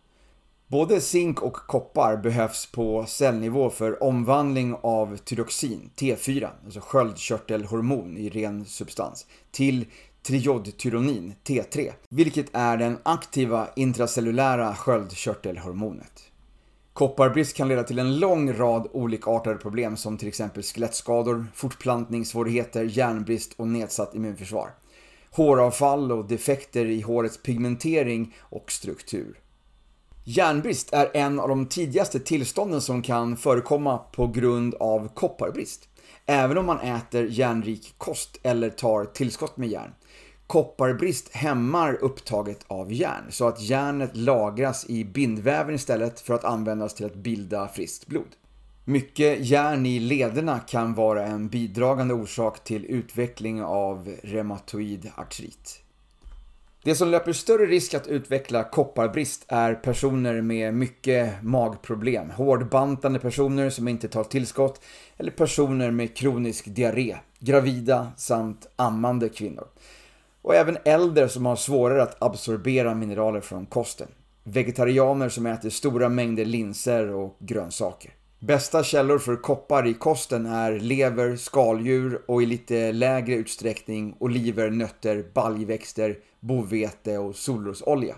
[0.69, 8.29] Både zink och koppar behövs på cellnivå för omvandling av tyroxin, T4, alltså sköldkörtelhormon i
[8.29, 9.87] ren substans, till
[10.23, 16.23] triodtyronin, T3, vilket är den aktiva intracellulära sköldkörtelhormonet.
[16.93, 23.53] Kopparbrist kan leda till en lång rad olikartade problem som till exempel skelettskador, fortplantningssvårigheter, järnbrist
[23.57, 24.71] och nedsatt immunförsvar.
[25.31, 29.41] Håravfall och defekter i hårets pigmentering och struktur.
[30.27, 35.89] Järnbrist är en av de tidigaste tillstånden som kan förekomma på grund av kopparbrist.
[36.27, 39.95] Även om man äter järnrik kost eller tar tillskott med järn.
[40.47, 46.95] Kopparbrist hämmar upptaget av järn så att järnet lagras i bindväven istället för att användas
[46.95, 48.37] till att bilda friskt blod.
[48.85, 55.84] Mycket järn i lederna kan vara en bidragande orsak till utveckling av reumatoid artrit.
[56.85, 63.71] Det som löper större risk att utveckla kopparbrist är personer med mycket magproblem, hårdbantande personer
[63.71, 64.81] som inte tar tillskott
[65.17, 69.69] eller personer med kronisk diarré, gravida samt ammande kvinnor.
[70.43, 74.09] Och även äldre som har svårare att absorbera mineraler från kosten.
[74.43, 78.13] Vegetarianer som äter stora mängder linser och grönsaker.
[78.47, 84.71] Bästa källor för koppar i kosten är lever, skaldjur och i lite lägre utsträckning oliver,
[84.71, 88.15] nötter, baljväxter, bovete och solrosolja.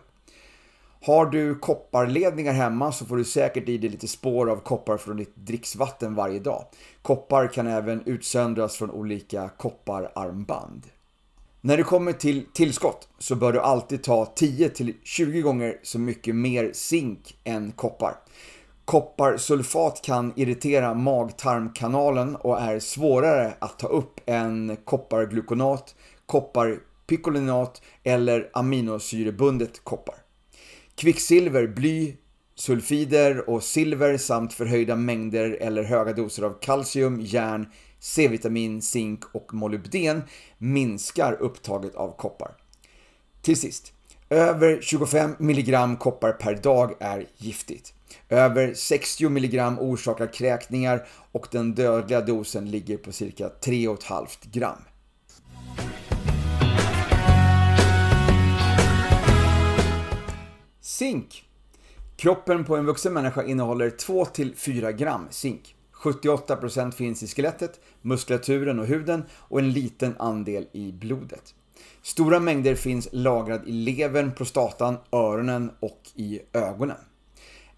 [1.02, 5.16] Har du kopparledningar hemma så får du säkert i dig lite spår av koppar från
[5.16, 6.64] ditt dricksvatten varje dag.
[7.02, 10.86] Koppar kan även utsöndras från olika koppararmband.
[11.60, 16.70] När det kommer till tillskott så bör du alltid ta 10-20 gånger så mycket mer
[16.72, 18.14] zink än koppar.
[18.86, 25.94] Kopparsulfat kan irritera magtarmkanalen och är svårare att ta upp än kopparglukonat,
[26.26, 30.14] kopparpikolinat eller aminosyrebundet koppar.
[30.94, 32.16] Kvicksilver, bly,
[32.54, 37.66] sulfider och silver samt förhöjda mängder eller höga doser av kalcium, järn,
[38.00, 40.22] C-vitamin, zink och molybden
[40.58, 42.50] minskar upptaget av koppar.
[43.42, 43.92] Till sist,
[44.30, 47.92] över 25 mg koppar per dag är giftigt.
[48.28, 54.78] Över 60 mg orsakar kräkningar och den dödliga dosen ligger på cirka 3,5 gram.
[60.80, 61.44] Zink.
[62.16, 65.74] Kroppen på en vuxen människa innehåller 2-4 gram zink.
[66.02, 71.54] 78% finns i skelettet, muskulaturen och huden och en liten andel i blodet.
[72.02, 76.96] Stora mängder finns lagrad i levern, prostatan, öronen och i ögonen.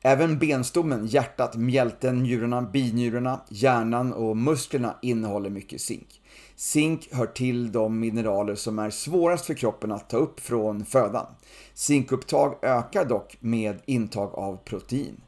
[0.08, 6.20] Även benstommen, hjärtat, mjälten, njurarna, binjurarna, hjärnan och musklerna innehåller mycket zink.
[6.56, 11.26] Zink hör till de mineraler som är svårast för kroppen att ta upp från födan.
[11.74, 15.20] Zinkupptag ökar dock med intag av protein.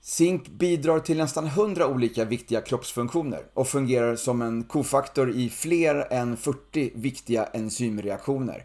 [0.00, 6.12] Zink bidrar till nästan 100 olika viktiga kroppsfunktioner och fungerar som en kofaktor i fler
[6.12, 8.64] än 40 viktiga enzymreaktioner.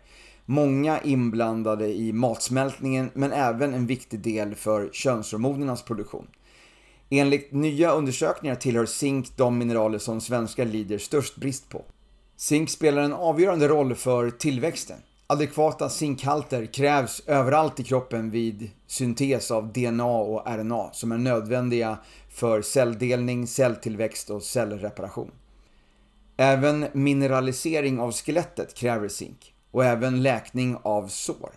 [0.52, 6.28] Många inblandade i matsmältningen men även en viktig del för könshormonernas produktion.
[7.10, 11.86] Enligt nya undersökningar tillhör zink de mineraler som svenskar lider störst brist på.
[12.38, 14.98] Zink spelar en avgörande roll för tillväxten.
[15.28, 21.98] Adekvata zinkhalter krävs överallt i kroppen vid syntes av DNA och RNA som är nödvändiga
[22.30, 25.32] för celldelning, celltillväxt och cellreparation.
[26.38, 31.52] Även mineralisering av skelettet kräver zink och även läkning av sår.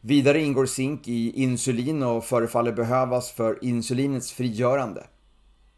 [0.00, 5.06] Vidare ingår zink i insulin och förefaller behövas för insulinets frigörande.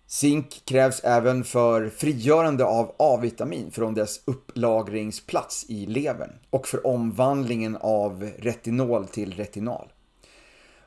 [0.07, 7.77] Zink krävs även för frigörande av A-vitamin från dess upplagringsplats i levern och för omvandlingen
[7.81, 9.93] av retinol till retinal.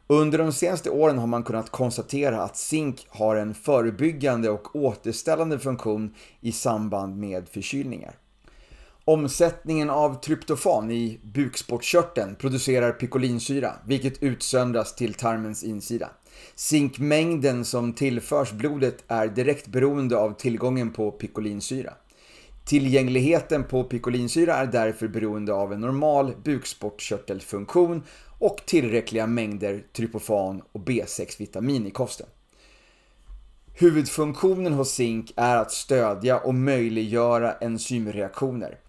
[0.07, 5.59] Under de senaste åren har man kunnat konstatera att zink har en förebyggande och återställande
[5.59, 8.15] funktion i samband med förkylningar.
[9.05, 16.09] Omsättningen av tryptofan i bukspottkörteln producerar picolinsyra, vilket utsöndras till tarmens insida.
[16.55, 21.93] Zinkmängden som tillförs blodet är direkt beroende av tillgången på picolinsyra.
[22.65, 28.03] Tillgängligheten på picolinsyra är därför beroende av en normal bukspottkörtelfunktion
[28.39, 32.27] och tillräckliga mängder tryptofan och B6-vitamin i kosten.
[33.73, 38.79] Huvudfunktionen hos zink är att stödja och möjliggöra enzymreaktioner.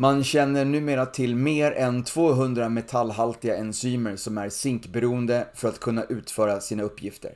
[0.00, 6.04] Man känner numera till mer än 200 metallhaltiga enzymer som är zinkberoende för att kunna
[6.04, 7.34] utföra sina uppgifter.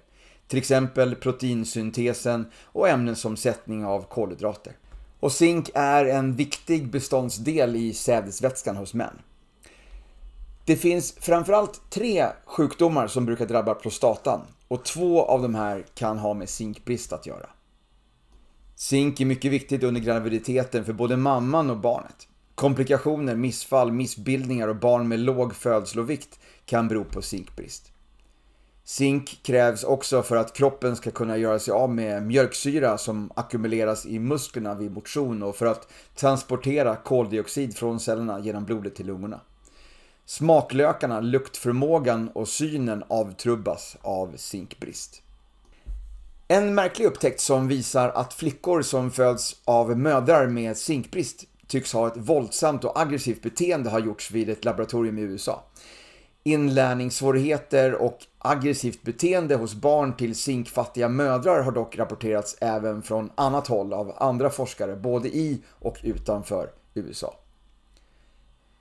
[0.48, 4.72] Till exempel proteinsyntesen och ämnesomsättning av kolhydrater.
[5.20, 9.18] Och zink är en viktig beståndsdel i sädesvätskan hos män.
[10.64, 16.18] Det finns framförallt tre sjukdomar som brukar drabba prostatan och två av de här kan
[16.18, 17.46] ha med zinkbrist att göra.
[18.77, 22.29] Zink är mycket viktigt under graviditeten för både mamman och barnet.
[22.54, 27.90] Komplikationer, missfall, missbildningar och barn med låg födslovikt kan bero på zinkbrist.
[28.84, 34.06] Zink krävs också för att kroppen ska kunna göra sig av med mjölksyra som ackumuleras
[34.06, 39.40] i musklerna vid motion och för att transportera koldioxid från cellerna genom blodet till lungorna.
[40.26, 45.22] Smaklökarna, luktförmågan och synen avtrubbas av zinkbrist.
[46.48, 52.06] En märklig upptäckt som visar att flickor som föds av mödrar med zinkbrist tycks ha
[52.06, 55.64] ett våldsamt och aggressivt beteende har gjorts vid ett laboratorium i USA.
[56.42, 63.66] Inlärningssvårigheter och aggressivt beteende hos barn till zinkfattiga mödrar har dock rapporterats även från annat
[63.66, 67.34] håll av andra forskare både i och utanför USA.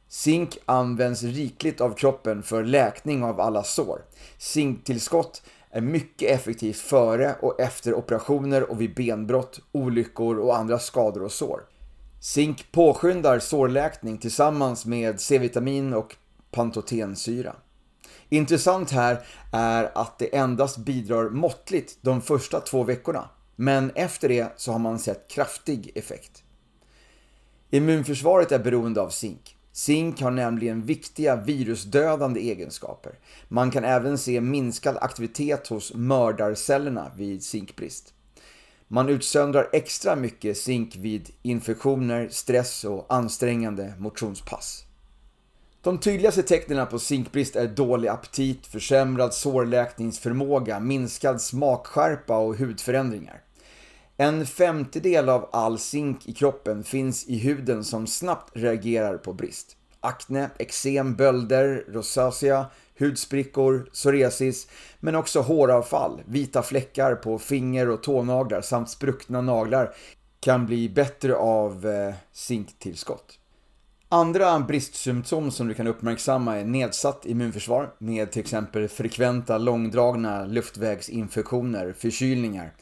[0.07, 4.01] Zink används rikligt av kroppen för läkning av alla sår.
[4.37, 11.23] Zinktillskott är mycket effektivt före och efter operationer och vid benbrott, olyckor och andra skador
[11.23, 11.61] och sår.
[12.23, 16.15] Zink påskyndar sårläkning tillsammans med C-vitamin och
[16.51, 17.55] pantotensyra.
[18.29, 24.53] Intressant här är att det endast bidrar måttligt de första två veckorna, men efter det
[24.57, 26.43] så har man sett kraftig effekt.
[27.69, 29.57] Immunförsvaret är beroende av zink.
[29.71, 33.19] Zink har nämligen viktiga virusdödande egenskaper.
[33.47, 38.13] Man kan även se minskad aktivitet hos mördarcellerna vid zinkbrist.
[38.87, 44.85] Man utsöndrar extra mycket zink vid infektioner, stress och ansträngande motionspass.
[45.81, 53.41] De tydligaste tecknen på zinkbrist är dålig aptit, försämrad sårläkningsförmåga, minskad smakskärpa och hudförändringar.
[54.17, 59.77] En femtedel av all zink i kroppen finns i huden som snabbt reagerar på brist.
[59.99, 62.65] Akne, eksem, bölder, rosacea,
[62.95, 64.67] hudsprickor, psoriasis,
[64.99, 69.93] men också håravfall, vita fläckar på finger och tånaglar samt spruckna naglar
[70.39, 73.39] kan bli bättre av eh, zinktillskott.
[74.09, 81.93] Andra bristsymptom som du kan uppmärksamma är nedsatt immunförsvar med till exempel frekventa långdragna luftvägsinfektioner,
[81.93, 82.73] förkylningar.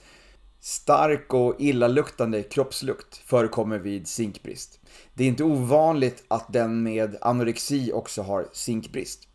[0.59, 4.79] Stark och illaluktande kroppslukt förekommer vid zinkbrist.
[5.13, 9.27] Det är inte ovanligt att den med anorexi också har zinkbrist.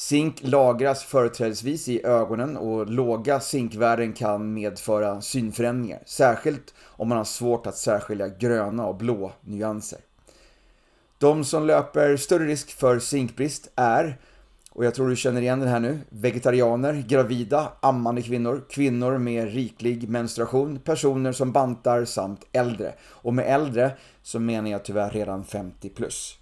[0.00, 7.24] Zink lagras företrädesvis i ögonen och låga zinkvärden kan medföra synförändringar, särskilt om man har
[7.24, 9.98] svårt att särskilja gröna och blå nyanser.
[11.18, 14.18] De som löper större risk för zinkbrist är,
[14.70, 19.52] och jag tror du känner igen den här nu, vegetarianer, gravida, ammande kvinnor, kvinnor med
[19.54, 22.94] riklig menstruation, personer som bantar samt äldre.
[23.02, 23.92] Och med äldre
[24.22, 26.39] så menar jag tyvärr redan 50 plus.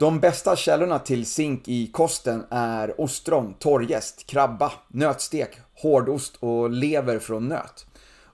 [0.00, 7.18] De bästa källorna till zink i kosten är ostron, torrjäst, krabba, nötstek, hårdost och lever
[7.18, 7.86] från nöt.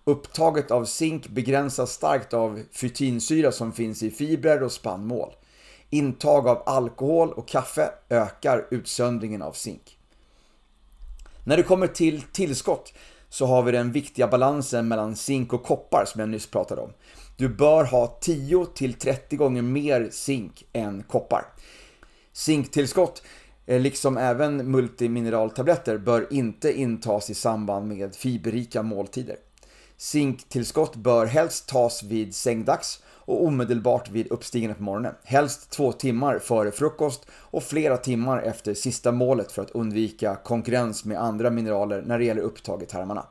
[0.05, 5.35] Upptaget av zink begränsas starkt av fytinsyra som finns i fibrer och spannmål.
[5.91, 9.99] Intag av alkohol och kaffe ökar utsöndringen av zink.
[11.45, 12.93] När det kommer till tillskott
[13.29, 16.93] så har vi den viktiga balansen mellan zink och koppar som jag nyss pratade om.
[17.39, 21.45] Du bör ha 10-30 gånger mer zink än koppar.
[22.33, 23.23] Zinktillskott,
[23.67, 29.37] eh, liksom även multimineraltabletter, bör inte intas i samband med fiberrika måltider.
[29.97, 35.15] Zinktillskott bör helst tas vid sängdags och omedelbart vid uppstigande på morgonen.
[35.25, 41.05] Helst två timmar före frukost och flera timmar efter sista målet för att undvika konkurrens
[41.05, 43.27] med andra mineraler när det gäller upptag i tarmarna.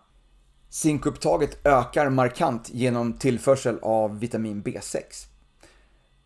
[0.70, 5.28] Zinkupptaget ökar markant genom tillförsel av vitamin B6.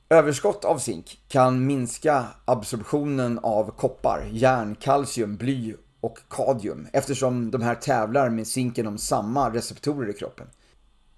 [0.09, 7.61] Överskott av zink kan minska absorptionen av koppar, järn, kalcium, bly och kadium eftersom de
[7.61, 10.47] här tävlar med zinken om samma receptorer i kroppen.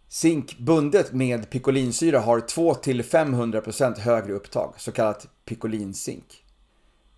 [0.07, 6.43] Zink bundet med pikolinsyra har 2-500% högre upptag, så kallat pikolinzink.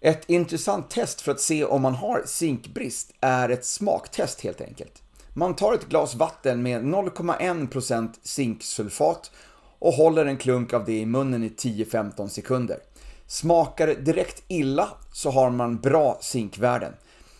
[0.02, 5.03] Ett intressant test för att se om man har zinkbrist är ett smaktest helt enkelt.
[5.36, 9.32] Man tar ett glas vatten med 0,1% zinksulfat
[9.80, 12.80] och håller en klunk av det i munnen i 10-15 sekunder.
[13.28, 16.94] Smakar det direkt illa så har man bra zinkvärden.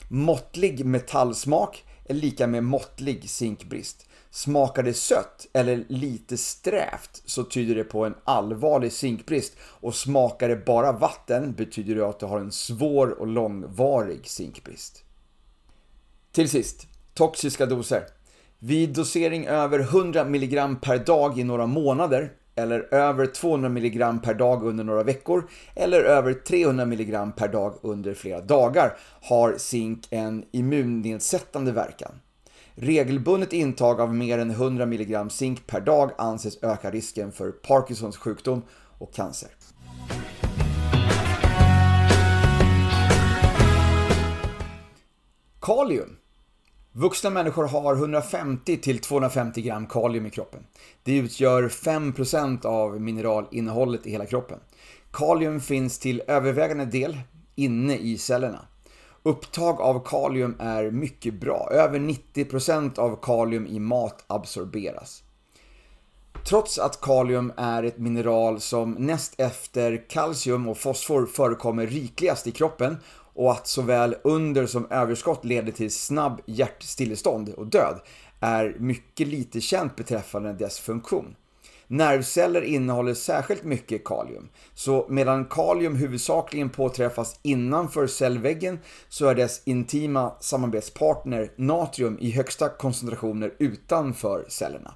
[0.08, 4.08] Måttlig metallsmak är lika med måttlig zinkbrist.
[4.32, 10.50] Smakar det sött eller lite strävt så tyder det på en allvarlig zinkbrist och smakar
[10.50, 15.04] det bara vatten betyder det att du har en svår och långvarig zinkbrist.
[16.32, 18.04] Till sist, toxiska doser.
[18.60, 24.34] Vid dosering över 100 mg per dag i några månader eller över 200 mg per
[24.34, 30.08] dag under några veckor eller över 300 mg per dag under flera dagar har zink
[30.10, 32.12] en immunnedsättande verkan.
[32.76, 38.18] Regelbundet intag av mer än 100 mg zink per dag anses öka risken för Parkinsons
[38.18, 38.62] sjukdom
[38.98, 39.50] och cancer.
[45.62, 46.18] Kalium.
[46.96, 50.64] Vuxna människor har 150 250 gram kalium i kroppen.
[51.04, 54.60] Det utgör 5% av mineralinnehållet i hela kroppen.
[55.12, 57.18] Kalium finns till övervägande del
[57.56, 58.60] inne i cellerna.
[59.24, 61.70] Upptag av kalium är mycket bra.
[61.72, 65.24] Över 90% av kalium i mat absorberas.
[66.46, 72.52] Trots att kalium är ett mineral som näst efter kalcium och fosfor förekommer rikligast i
[72.52, 72.98] kroppen
[73.34, 78.00] och att såväl under som överskott leder till snabb hjärtstillestånd och död
[78.40, 81.36] är mycket lite känt beträffande dess funktion.
[81.88, 88.80] Nervceller innehåller särskilt mycket kalium, så medan kalium huvudsakligen påträffas innanför cellväggen
[89.10, 94.94] så är dess intima samarbetspartner natrium i högsta koncentrationer utanför cellerna.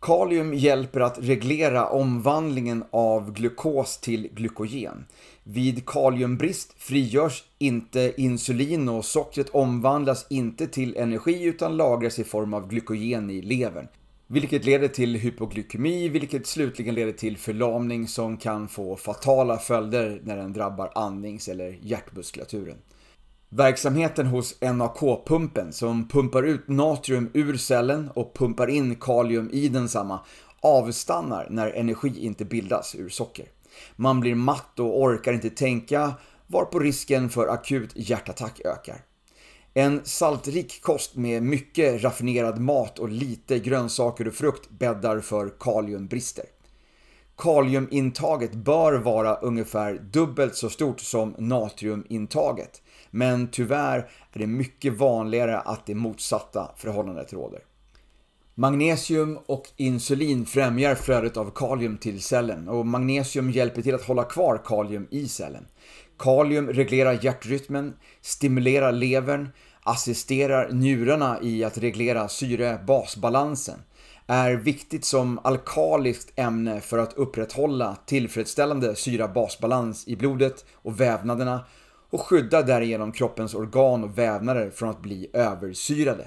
[0.00, 5.04] Kalium hjälper att reglera omvandlingen av glukos till glykogen.
[5.44, 12.54] Vid kaliumbrist frigörs inte insulin och sockret omvandlas inte till energi utan lagras i form
[12.54, 13.88] av glykogen i levern.
[14.26, 20.36] Vilket leder till hypoglykemi, vilket slutligen leder till förlamning som kan få fatala följder när
[20.36, 22.76] den drabbar andnings eller hjärtmuskulaturen.
[23.48, 30.20] Verksamheten hos NAK-pumpen som pumpar ut natrium ur cellen och pumpar in kalium i densamma
[30.60, 33.46] avstannar när energi inte bildas ur socker.
[33.96, 36.12] Man blir matt och orkar inte tänka
[36.46, 39.04] varpå risken för akut hjärtattack ökar.
[39.74, 46.44] En saltrik kost med mycket raffinerad mat och lite grönsaker och frukt bäddar för kaliumbrister.
[47.36, 52.82] Kaliumintaget bör vara ungefär dubbelt så stort som natriumintaget.
[53.10, 53.98] Men tyvärr
[54.32, 57.60] är det mycket vanligare att det motsatta förhållandet råder.
[58.54, 64.24] Magnesium och insulin främjar flödet av kalium till cellen och magnesium hjälper till att hålla
[64.24, 65.66] kvar kalium i cellen.
[66.18, 69.48] Kalium reglerar hjärtrytmen, stimulerar levern,
[69.82, 73.78] assisterar njurarna i att reglera syre-basbalansen,
[74.26, 81.64] är viktigt som alkaliskt ämne för att upprätthålla tillfredsställande syra-basbalans i blodet och vävnaderna
[82.10, 86.26] och skyddar därigenom kroppens organ och vävnader från att bli översyrade.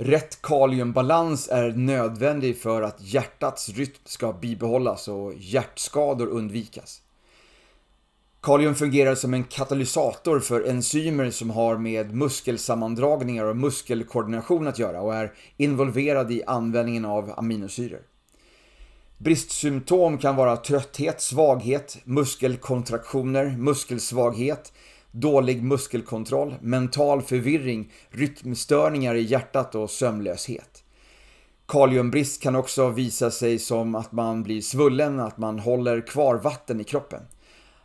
[0.00, 7.02] Rätt kaliumbalans är nödvändig för att hjärtats rytm ska bibehållas och hjärtskador undvikas.
[8.40, 15.00] Kalium fungerar som en katalysator för enzymer som har med muskelsammandragningar och muskelkoordination att göra
[15.00, 18.02] och är involverad i användningen av aminosyror.
[19.16, 24.72] Bristsymptom kan vara trötthet, svaghet, muskelkontraktioner, muskelsvaghet,
[25.10, 30.84] dålig muskelkontroll, mental förvirring, rytmstörningar i hjärtat och sömnlöshet.
[31.68, 36.80] Kaliumbrist kan också visa sig som att man blir svullen, att man håller kvar vatten
[36.80, 37.22] i kroppen.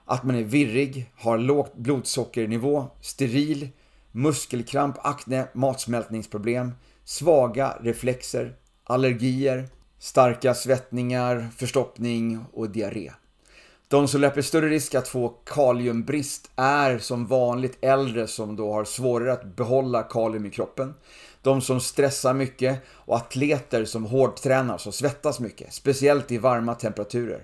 [0.06, 3.70] Att man är virrig, har lågt blodsockernivå, steril,
[4.12, 6.72] muskelkramp, akne, matsmältningsproblem,
[7.04, 9.68] svaga reflexer, allergier,
[10.00, 13.12] starka svettningar, förstoppning och diarré.
[13.94, 18.86] De som löper större risk att få kaliumbrist är som vanligt äldre som då har
[18.86, 20.94] svårare att behålla kalium i kroppen.
[21.42, 27.44] De som stressar mycket och atleter som hårdtränar och svettas mycket, speciellt i varma temperaturer.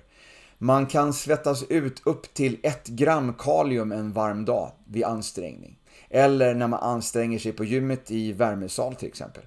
[0.57, 5.79] Man kan svettas ut upp till 1 gram kalium en varm dag vid ansträngning.
[6.09, 9.43] Eller när man anstränger sig på gymmet i värmesal till exempel.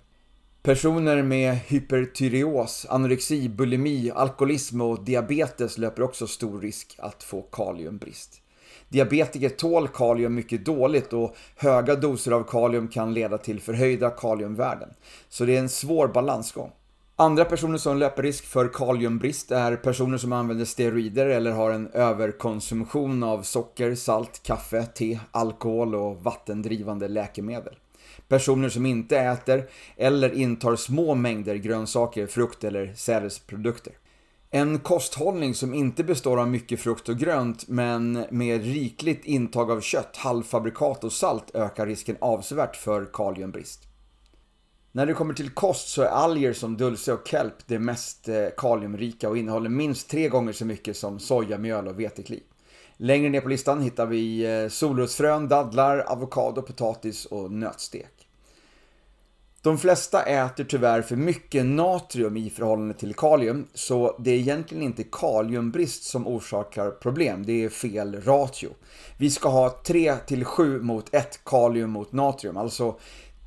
[0.65, 8.41] Personer med hypertyreos, anorexi, bulimi, alkoholism och diabetes löper också stor risk att få kaliumbrist.
[8.89, 14.89] Diabetiker tål kalium mycket dåligt och höga doser av kalium kan leda till förhöjda kaliumvärden.
[15.29, 16.73] Så det är en svår balansgång.
[17.17, 21.89] Andra personer som löper risk för kaliumbrist är personer som använder steroider eller har en
[21.89, 27.75] överkonsumtion av socker, salt, kaffe, te, alkohol och vattendrivande läkemedel.
[28.33, 33.93] Personer som inte äter eller intar små mängder grönsaker, frukt eller sädesprodukter.
[34.51, 39.81] En kosthållning som inte består av mycket frukt och grönt men med rikligt intag av
[39.81, 43.81] kött, halvfabrikat och salt ökar risken avsevärt för kaliumbrist.
[44.93, 48.47] När det kommer till kost så är alger som dulce och kelp det mest eh,
[48.57, 52.43] kaliumrika och innehåller minst tre gånger så mycket som sojamjöl och vetekli.
[52.97, 58.22] Längre ner på listan hittar vi eh, solrosfrön, dadlar, avokado, potatis och nötstek.
[59.63, 64.83] De flesta äter tyvärr för mycket natrium i förhållande till kalium, så det är egentligen
[64.83, 68.71] inte kaliumbrist som orsakar problem, det är fel ratio.
[69.17, 72.99] Vi ska ha 3 till 7 mot 1 kalium mot natrium, alltså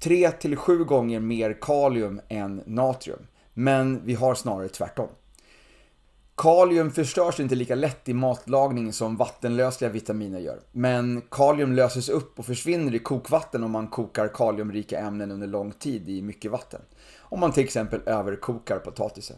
[0.04, 3.28] 3 till 7 gånger mer kalium än natrium.
[3.54, 5.08] Men vi har snarare tvärtom.
[6.38, 10.60] Kalium förstörs inte lika lätt i matlagning som vattenlösliga vitaminer gör.
[10.72, 15.72] Men kalium löses upp och försvinner i kokvatten om man kokar kaliumrika ämnen under lång
[15.72, 16.82] tid i mycket vatten.
[17.20, 19.38] Om man till exempel överkokar potatisen.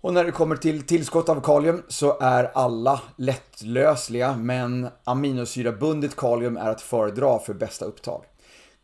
[0.00, 6.56] Och när det kommer till tillskott av kalium så är alla lättlösliga men aminosyrabundet kalium
[6.56, 8.24] är att föredra för bästa upptag.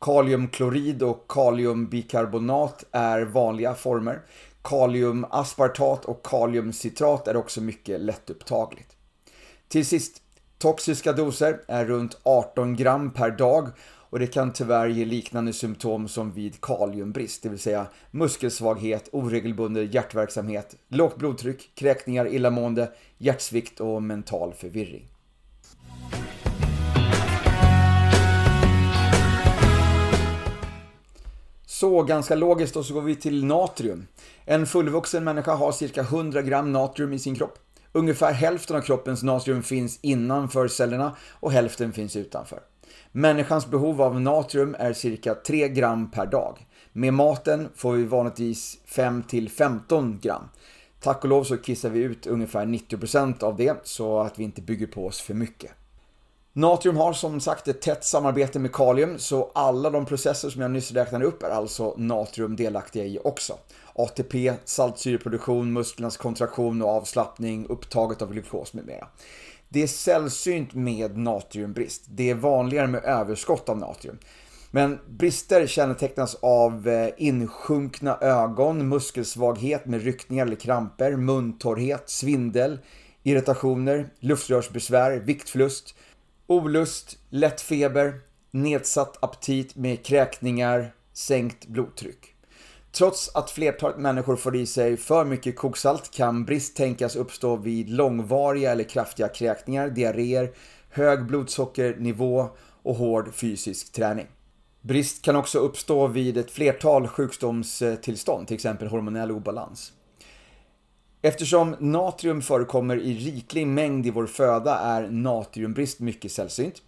[0.00, 4.22] Kaliumklorid och kaliumbikarbonat är vanliga former.
[4.66, 8.96] Kaliumaspartat och kaliumcitrat är också mycket lättupptagligt.
[9.68, 10.22] Till sist,
[10.58, 16.08] toxiska doser är runt 18 gram per dag och det kan tyvärr ge liknande symptom
[16.08, 24.02] som vid kaliumbrist, det vill säga muskelsvaghet, oregelbunden hjärtverksamhet, lågt blodtryck, kräkningar, illamående, hjärtsvikt och
[24.02, 25.08] mental förvirring.
[31.66, 34.06] Så ganska logiskt och så går vi till natrium.
[34.48, 37.58] En fullvuxen människa har cirka 100 gram natrium i sin kropp.
[37.92, 42.60] Ungefär hälften av kroppens natrium finns innanför cellerna och hälften finns utanför.
[43.12, 46.66] Människans behov av natrium är cirka 3 gram per dag.
[46.92, 50.48] Med maten får vi vanligtvis 5-15 gram.
[51.00, 54.62] Tack och lov så kissar vi ut ungefär 90% av det så att vi inte
[54.62, 55.70] bygger på oss för mycket.
[56.52, 60.70] Natrium har som sagt ett tätt samarbete med kalium så alla de processer som jag
[60.70, 63.58] nyss räknade upp är alltså natrium delaktiga i också.
[63.98, 69.08] ATP, saltsyreproduktion, musklernas kontraktion och avslappning, upptaget av glukos med mera.
[69.68, 72.04] Det är sällsynt med natriumbrist.
[72.08, 74.18] Det är vanligare med överskott av natrium.
[74.70, 82.78] Men brister kännetecknas av eh, insjunkna ögon, muskelsvaghet med ryckningar eller kramper, muntorrhet, svindel,
[83.22, 85.94] irritationer, luftrörsbesvär, viktförlust,
[86.46, 88.20] olust, lätt feber,
[88.50, 92.35] nedsatt aptit med kräkningar, sänkt blodtryck.
[92.96, 97.90] Trots att flertalet människor får i sig för mycket koksalt kan brist tänkas uppstå vid
[97.90, 100.52] långvariga eller kraftiga kräkningar, diarréer,
[100.90, 102.48] hög blodsockernivå
[102.82, 104.26] och hård fysisk träning.
[104.80, 109.92] Brist kan också uppstå vid ett flertal sjukdomstillstånd, till exempel hormonell obalans.
[111.22, 116.82] Eftersom natrium förekommer i riklig mängd i vår föda är natriumbrist mycket sällsynt.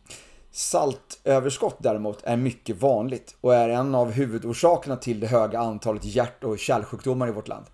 [0.58, 6.44] Saltöverskott däremot är mycket vanligt och är en av huvudorsakerna till det höga antalet hjärt
[6.44, 7.66] och kärlsjukdomar i vårt land.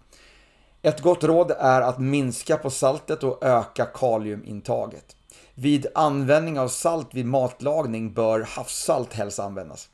[0.82, 5.16] Ett gott råd är att minska på saltet och öka kaliumintaget.
[5.54, 9.88] Vid användning av salt vid matlagning bör havssalt helst användas.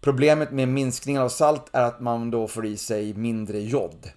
[0.00, 4.10] Problemet med minskningen av salt är att man då får i sig mindre jod.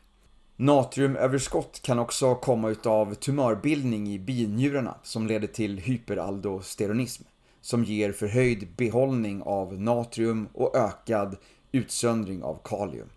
[0.56, 7.24] Natriumöverskott kan också komma utav tumörbildning i binjurarna som leder till hyperaldosteronism
[7.62, 11.38] som ger förhöjd behållning av natrium och ökad
[11.72, 13.10] utsöndring av kalium.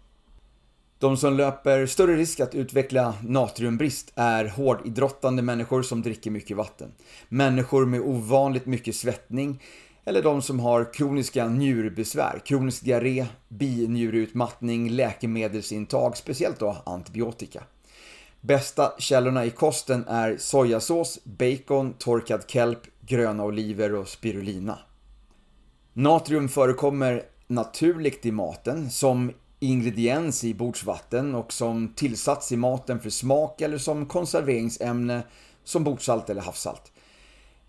[0.99, 6.92] De som löper större risk att utveckla natriumbrist är hårdidrottande människor som dricker mycket vatten,
[7.28, 9.62] människor med ovanligt mycket svettning
[10.05, 17.62] eller de som har kroniska njurbesvär, kronisk diarré, binjureutmattning, läkemedelsintag, speciellt då antibiotika.
[18.40, 24.78] Bästa källorna i kosten är sojasås, bacon, torkad kelp, gröna oliver och spirulina.
[25.92, 33.11] Natrium förekommer naturligt i maten som ingrediens i bordsvatten och som tillsats i maten för
[33.11, 35.22] smak eller som konserveringsämne
[35.64, 36.92] som bordsalt eller havssalt.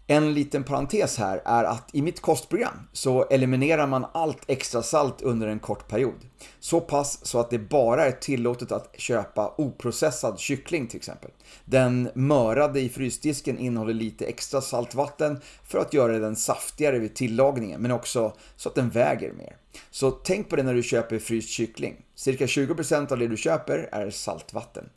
[0.08, 5.22] En liten parentes här är att i mitt kostprogram så eliminerar man allt extra salt
[5.22, 6.26] under en kort period.
[6.60, 11.32] Så pass så att det bara är tillåtet att köpa oprocessad kyckling till exempel.
[11.66, 17.82] Den mörade i frysdisken innehåller lite extra saltvatten för att göra den saftigare vid tillagningen
[17.82, 19.58] men också så att den väger mer.
[19.92, 21.96] Så tänk på det när du köper fryst kyckling.
[22.16, 24.90] Cirka 20% av det du köper är saltvatten.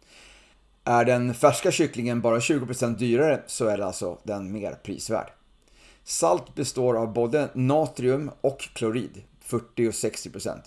[0.88, 5.32] Är den färska kycklingen bara 20% dyrare så är alltså den mer prisvärd.
[6.04, 10.58] Salt består av både natrium och klorid, 40 och 60%.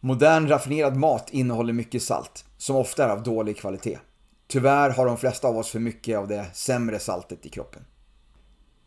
[0.00, 3.98] Modern raffinerad mat innehåller mycket salt, som ofta är av dålig kvalitet.
[4.46, 7.84] Tyvärr har de flesta av oss för mycket av det sämre saltet i kroppen.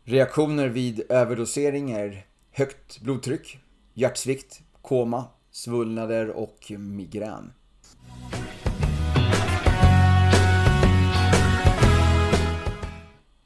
[0.04, 3.58] Reaktioner vid överdosering är högt blodtryck,
[3.94, 7.52] hjärtsvikt, koma, svullnader och migrän.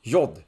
[0.02, 0.42] Jod.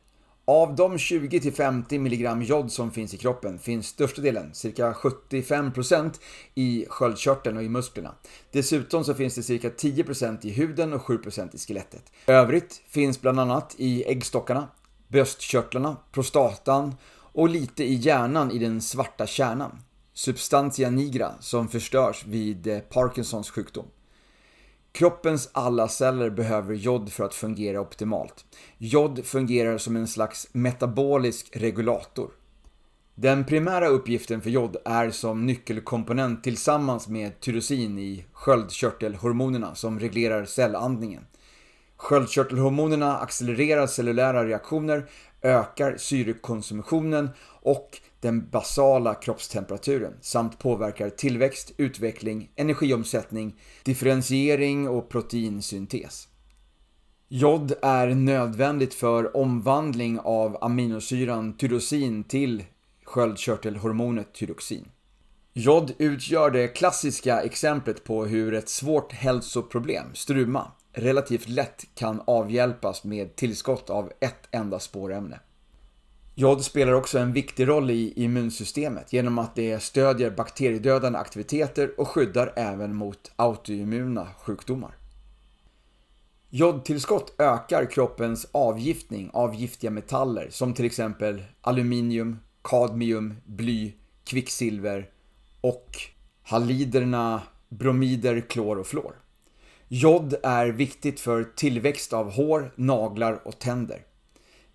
[0.44, 6.20] Av de 20-50 mg jod som finns i kroppen finns största delen, cirka 75%
[6.54, 8.14] i sköldkörteln och i musklerna.
[8.52, 12.12] Dessutom så finns det cirka 10% i huden och 7% i skelettet.
[12.26, 14.68] Övrigt finns bland annat i äggstockarna,
[15.08, 16.94] bröstkörtlarna, prostatan
[17.32, 19.78] och lite i hjärnan i den svarta kärnan.
[20.12, 23.86] Substantia nigra som förstörs vid Parkinsons sjukdom.
[24.92, 28.44] Kroppens alla celler behöver jod för att fungera optimalt.
[28.78, 32.30] Jod fungerar som en slags metabolisk regulator.
[33.14, 40.44] Den primära uppgiften för jod är som nyckelkomponent tillsammans med tyrosin i sköldkörtelhormonerna som reglerar
[40.44, 41.26] cellandningen.
[41.96, 45.06] Sköldkörtelhormonerna accelererar cellulära reaktioner,
[45.42, 47.28] ökar syrekonsumtionen
[47.62, 56.28] och den basala kroppstemperaturen samt påverkar tillväxt, utveckling, energiomsättning, differentiering och proteinsyntes.
[57.28, 62.64] Jod är nödvändigt för omvandling av aminosyran tyrosin till
[63.04, 64.88] sköldkörtelhormonet tyroxin.
[65.52, 73.04] Jod utgör det klassiska exemplet på hur ett svårt hälsoproblem, struma, relativt lätt kan avhjälpas
[73.04, 75.40] med tillskott av ett enda spårämne.
[76.34, 82.08] Jod spelar också en viktig roll i immunsystemet genom att det stödjer bakteriedödande aktiviteter och
[82.08, 84.94] skyddar även mot autoimmuna sjukdomar.
[86.50, 93.92] Jodtillskott ökar kroppens avgiftning av giftiga metaller som till exempel aluminium, kadmium, bly,
[94.24, 95.08] kvicksilver
[95.60, 95.98] och
[96.42, 99.14] haliderna bromider, klor och fluor.
[99.88, 104.04] Jod är viktigt för tillväxt av hår, naglar och tänder.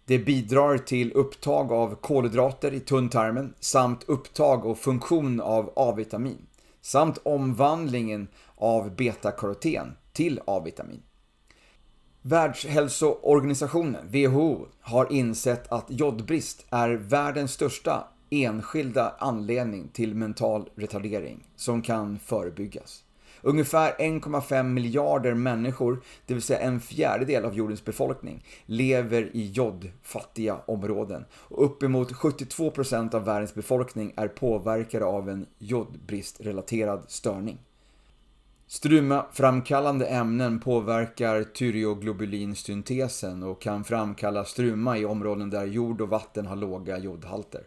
[0.07, 6.47] Det bidrar till upptag av kolhydrater i tunntarmen samt upptag och funktion av A-vitamin
[6.81, 11.01] samt omvandlingen av betakaroten till A-vitamin.
[12.21, 21.81] Världshälsoorganisationen, WHO, har insett att jodbrist är världens största enskilda anledning till mental retardering som
[21.81, 23.04] kan förebyggas.
[23.47, 30.57] Ungefär 1,5 miljarder människor, det vill säga en fjärdedel av jordens befolkning, lever i jodfattiga
[30.65, 31.25] områden.
[31.31, 37.57] Och uppemot 72% av världens befolkning är påverkade av en jodbristrelaterad störning.
[38.67, 46.55] Struma-framkallande ämnen påverkar tyreoglobulinsyntesen och kan framkalla struma i områden där jord och vatten har
[46.55, 47.61] låga jodhalter.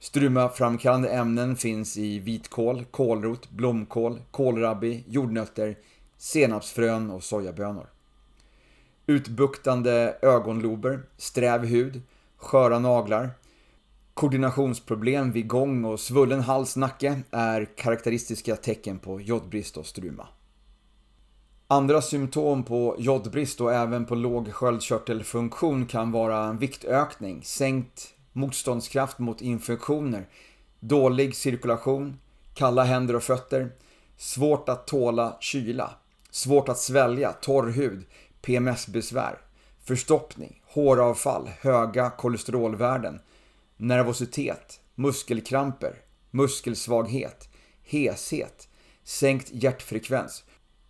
[0.00, 5.78] Strumaframkallande ämnen finns i vitkål, kålrot, blomkål, kålrabbi, jordnötter,
[6.16, 7.86] senapsfrön och sojabönor.
[9.06, 12.02] Utbuktande ögonlober, sträv hud,
[12.36, 13.30] sköra naglar,
[14.14, 20.28] koordinationsproblem vid gång och svullen hals-nacke är karaktäristiska tecken på jodbrist och struma.
[21.68, 29.40] Andra symptom på jodbrist och även på låg sköldkörtelfunktion kan vara viktökning, sänkt motståndskraft mot
[29.40, 30.28] infektioner,
[30.80, 32.18] dålig cirkulation,
[32.54, 33.72] kalla händer och fötter,
[34.16, 35.90] svårt att tåla kyla,
[36.30, 38.04] svårt att svälja, torr hud,
[38.42, 39.38] PMS-besvär,
[39.84, 43.20] förstoppning, håravfall, höga kolesterolvärden,
[43.76, 45.96] nervositet, muskelkramper,
[46.30, 47.48] muskelsvaghet,
[47.84, 48.68] heshet,
[49.04, 50.44] sänkt hjärtfrekvens,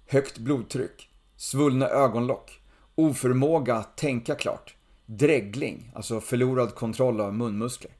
[0.06, 2.60] högt blodtryck, svullna ögonlock,
[2.94, 4.75] oförmåga att tänka klart,
[5.06, 7.92] Dregling, alltså förlorad kontroll av munmuskler.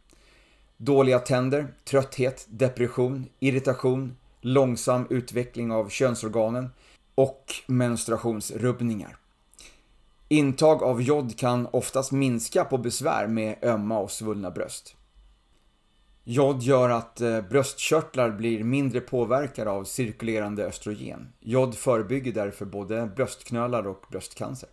[0.77, 6.71] Dåliga tänder, trötthet, depression, irritation, långsam utveckling av könsorganen
[7.15, 9.17] och menstruationsrubbningar.
[10.29, 14.97] Intag av jod kan oftast minska på besvär med ömma och svullna bröst.
[16.25, 21.33] Jod gör att eh, bröstkörtlar blir mindre påverkade av cirkulerande östrogen.
[21.41, 24.69] Jod förebygger därför både bröstknölar och bröstcancer.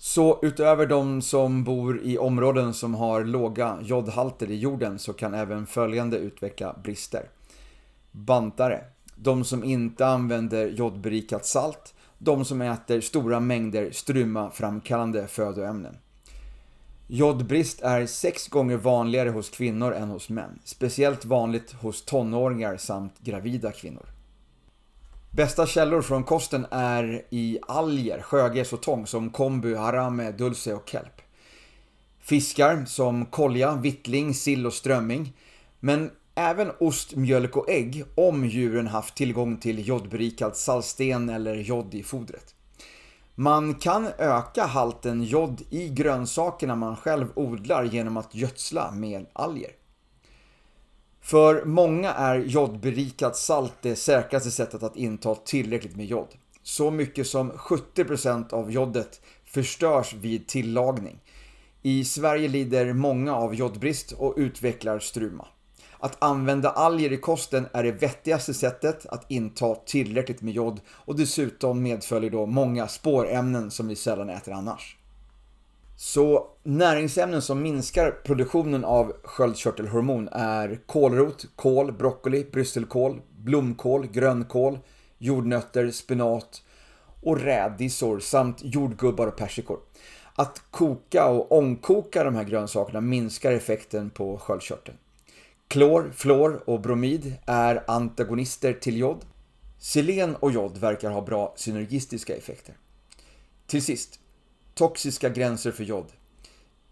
[0.00, 5.34] Så utöver de som bor i områden som har låga jodhalter i jorden så kan
[5.34, 7.30] även följande utveckla brister.
[8.12, 8.84] Bantare.
[9.16, 11.94] De som inte använder jodberikat salt.
[12.18, 15.96] De som äter stora mängder struma-framkallande födoämnen.
[17.06, 20.58] Jodbrist är sex gånger vanligare hos kvinnor än hos män.
[20.64, 24.06] Speciellt vanligt hos tonåringar samt gravida kvinnor.
[25.30, 30.88] Bästa källor från kosten är i alger, sjögräs och tång som kombu, harame, dulce och
[30.88, 31.20] kelp.
[32.20, 35.32] Fiskar som kolja, vittling, sill och strömming.
[35.80, 41.94] Men även ost, mjölk och ägg om djuren haft tillgång till jodberikad saltsten eller jod
[41.94, 42.54] i fodret.
[43.34, 49.70] Man kan öka halten jod i grönsakerna man själv odlar genom att gödsla med alger.
[51.28, 56.28] För många är jodberikat salt det säkraste sättet att inta tillräckligt med jod.
[56.62, 61.20] Så mycket som 70% av jodet förstörs vid tillagning.
[61.82, 65.48] I Sverige lider många av jodbrist och utvecklar struma.
[65.98, 71.16] Att använda alger i kosten är det vettigaste sättet att inta tillräckligt med jod och
[71.16, 74.97] dessutom medföljer då många spårämnen som vi sällan äter annars.
[76.00, 84.78] Så näringsämnen som minskar produktionen av sköldkörtelhormon är kålrot, kål, broccoli, brysselkål, blomkål, grönkål,
[85.18, 86.62] jordnötter, spenat
[87.22, 89.78] och rädisor samt jordgubbar och persikor.
[90.34, 94.98] Att koka och ångkoka de här grönsakerna minskar effekten på sköldkörteln.
[95.68, 99.24] Klor, fluor och bromid är antagonister till jod.
[99.78, 102.76] Selen och jod verkar ha bra synergistiska effekter.
[103.66, 104.20] Till sist,
[104.78, 106.06] Toxiska gränser för jod.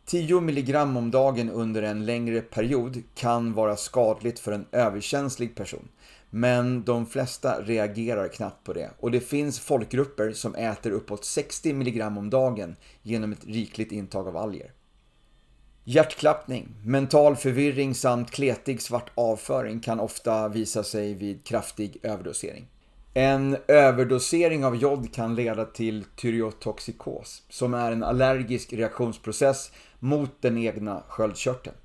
[0.04, 5.88] 10 mg om dagen under en längre period kan vara skadligt för en överkänslig person.
[6.30, 11.70] Men de flesta reagerar knappt på det och det finns folkgrupper som äter uppåt 60
[11.70, 14.72] mg om dagen genom ett rikligt intag av alger.
[15.84, 22.66] Hjärtklappning, mental förvirring samt kletig svart avföring kan ofta visa sig vid kraftig överdosering.
[23.18, 30.58] En överdosering av jod kan leda till tyreotoxikos, som är en allergisk reaktionsprocess mot den
[30.58, 31.76] egna sköldkörteln.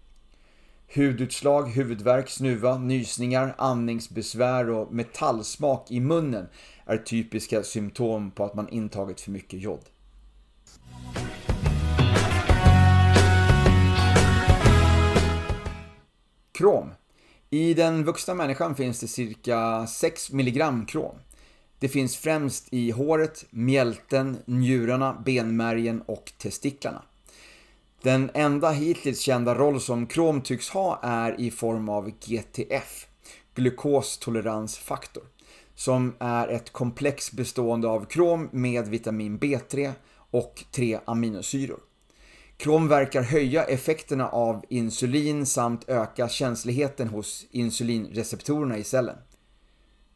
[0.95, 6.47] Hudutslag, huvudvärk, snuva, nysningar, andningsbesvär och metallsmak i munnen
[6.85, 9.85] är typiska symptom på att man intagit för mycket jod.
[16.51, 16.91] Krom.
[17.53, 21.15] I den vuxna människan finns det cirka 6 mg krom.
[21.79, 27.03] Det finns främst i håret, mjälten, njurarna, benmärgen och testiklarna.
[28.01, 33.07] Den enda hittills kända roll som krom tycks ha är i form av GTF,
[33.55, 35.23] glukostoleransfaktor,
[35.75, 41.79] som är ett komplex bestående av krom med vitamin B3 och tre aminosyror.
[42.61, 49.17] Krom verkar höja effekterna av insulin samt öka känsligheten hos insulinreceptorerna i cellen.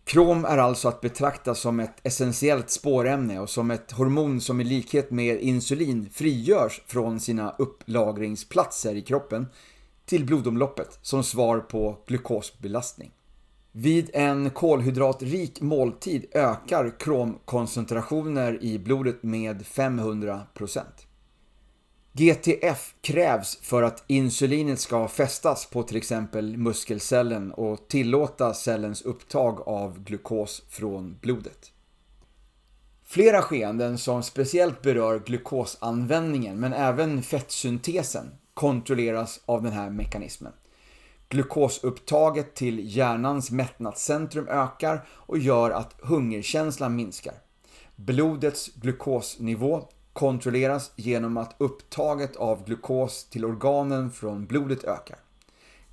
[0.04, 4.64] Krom är alltså att betrakta som ett essentiellt spårämne och som ett hormon som i
[4.64, 9.48] likhet med insulin frigörs från sina upplagringsplatser i kroppen
[10.06, 13.12] till blodomloppet som svar på glukosbelastning.
[13.72, 21.05] Vid en kolhydratrik måltid ökar kromkoncentrationer i blodet med 500%.
[22.18, 29.61] GTF krävs för att insulinet ska fästas på till exempel muskelcellen och tillåta cellens upptag
[29.68, 31.72] av glukos från blodet.
[33.03, 40.53] Flera skeenden som speciellt berör glukosanvändningen men även fettsyntesen kontrolleras av den här mekanismen.
[41.30, 47.36] Glukosupptaget till hjärnans mättnadscentrum ökar och gör att hungerkänslan minskar.
[47.95, 55.20] Blodets glukosnivå kontrolleras genom att upptaget av glukos till organen från blodet ökar.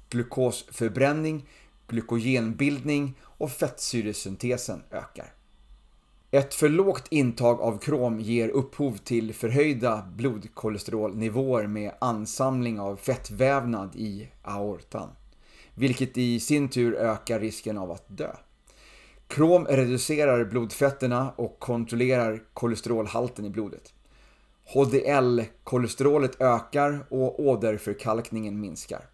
[0.09, 1.49] Glukosförbränning,
[1.87, 5.33] glykogenbildning och fettsyresyntesen ökar.
[6.31, 13.97] Ett för lågt intag av krom ger upphov till förhöjda blodkolesterolnivåer med ansamling av fettvävnad
[13.97, 15.09] i aortan,
[15.75, 18.37] vilket i sin tur ökar risken av att dö.
[19.27, 23.93] Krom reducerar blodfetterna och kontrollerar kolesterolhalten i blodet.
[24.65, 29.05] HDL-kolesterolet ökar och åderförkalkningen minskar.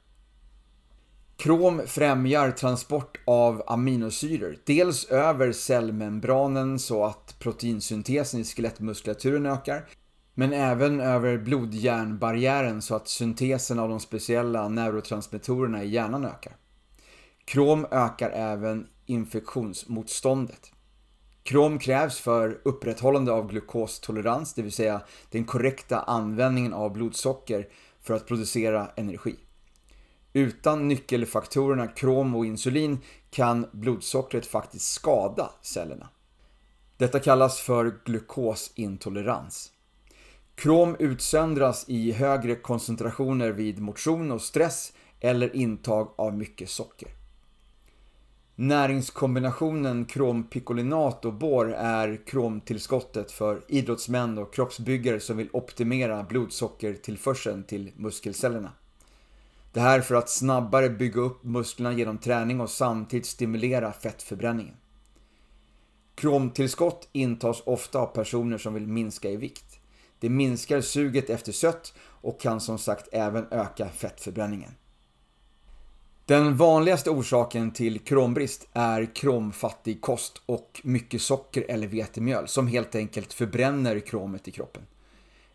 [1.36, 9.88] Krom främjar transport av aminosyror, dels över cellmembranen så att proteinsyntesen i skelettmuskulaturen ökar,
[10.34, 16.57] men även över blodhjärnbarriären så att syntesen av de speciella neurotransmittorerna i hjärnan ökar.
[17.44, 20.72] Krom ökar även infektionsmotståndet.
[21.49, 27.68] Krom krävs för upprätthållande av glukostolerans, det vill säga den korrekta användningen av blodsocker
[28.01, 29.36] för att producera energi.
[30.32, 32.99] Utan nyckelfaktorerna krom och insulin
[33.30, 36.09] kan blodsockret faktiskt skada cellerna.
[36.96, 39.72] Detta kallas för glukosintolerans.
[40.55, 47.17] Krom utsöndras i högre koncentrationer vid motion och stress eller intag av mycket socker.
[48.61, 57.92] Näringskombinationen krompikolinat och bor är kromtillskottet för idrottsmän och kroppsbyggare som vill optimera blodsockertillförseln till
[57.96, 58.72] muskelcellerna.
[59.72, 64.74] Det här för att snabbare bygga upp musklerna genom träning och samtidigt stimulera fettförbränningen.
[66.14, 69.80] Kromtillskott intas ofta av personer som vill minska i vikt.
[70.20, 74.72] Det minskar suget efter sött och kan som sagt även öka fettförbränningen.
[76.29, 82.95] Den vanligaste orsaken till krombrist är kromfattig kost och mycket socker eller vetemjöl som helt
[82.95, 84.83] enkelt förbränner kromet i kroppen.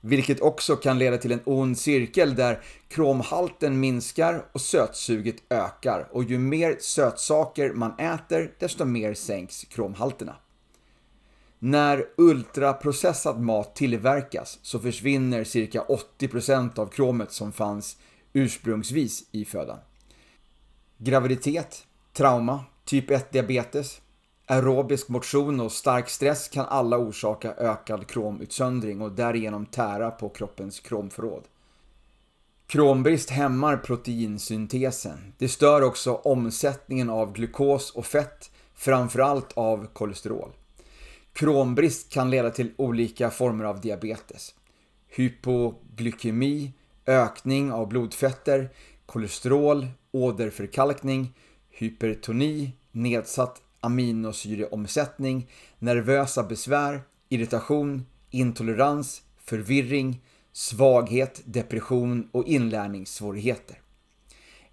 [0.01, 6.23] Vilket också kan leda till en ond cirkel där kromhalten minskar och sötsuget ökar och
[6.23, 10.35] ju mer sötsaker man äter desto mer sänks kromhalterna.
[11.59, 15.83] När ultraprocessad mat tillverkas så försvinner cirka
[16.19, 17.97] 80% av kromet som fanns
[18.33, 19.77] ursprungsvis i födan.
[21.05, 24.01] Graviditet, trauma, typ 1-diabetes,
[24.45, 30.79] aerobisk motion och stark stress kan alla orsaka ökad kromutsöndring och därigenom tära på kroppens
[30.79, 31.43] kromförråd.
[32.67, 35.33] Krombrist hämmar proteinsyntesen.
[35.37, 40.51] Det stör också omsättningen av glukos och fett, framförallt av kolesterol.
[41.33, 44.55] Krombrist kan leda till olika former av diabetes.
[45.07, 46.73] Hypoglykemi,
[47.05, 48.69] ökning av blodfetter,
[49.05, 51.33] kolesterol, åderförkalkning,
[51.69, 55.49] hypertoni, nedsatt aminosyreomsättning,
[55.79, 63.81] nervösa besvär, irritation, intolerans, förvirring, svaghet, depression och inlärningssvårigheter.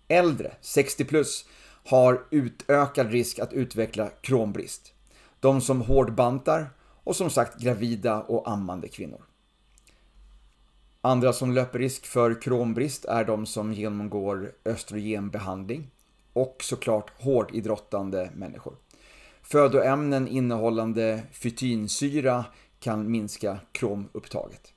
[0.08, 1.46] Äldre, 60 plus,
[1.84, 4.92] har utökad risk att utveckla krombrist.
[5.40, 6.70] De som hårdbantar
[7.04, 9.29] och som sagt gravida och ammande kvinnor.
[11.02, 15.90] Andra som löper risk för krombrist är de som genomgår östrogenbehandling
[16.32, 18.76] och såklart hårdidrottande människor.
[19.42, 22.44] Födoämnen innehållande fytinsyra
[22.80, 24.72] kan minska kromupptaget.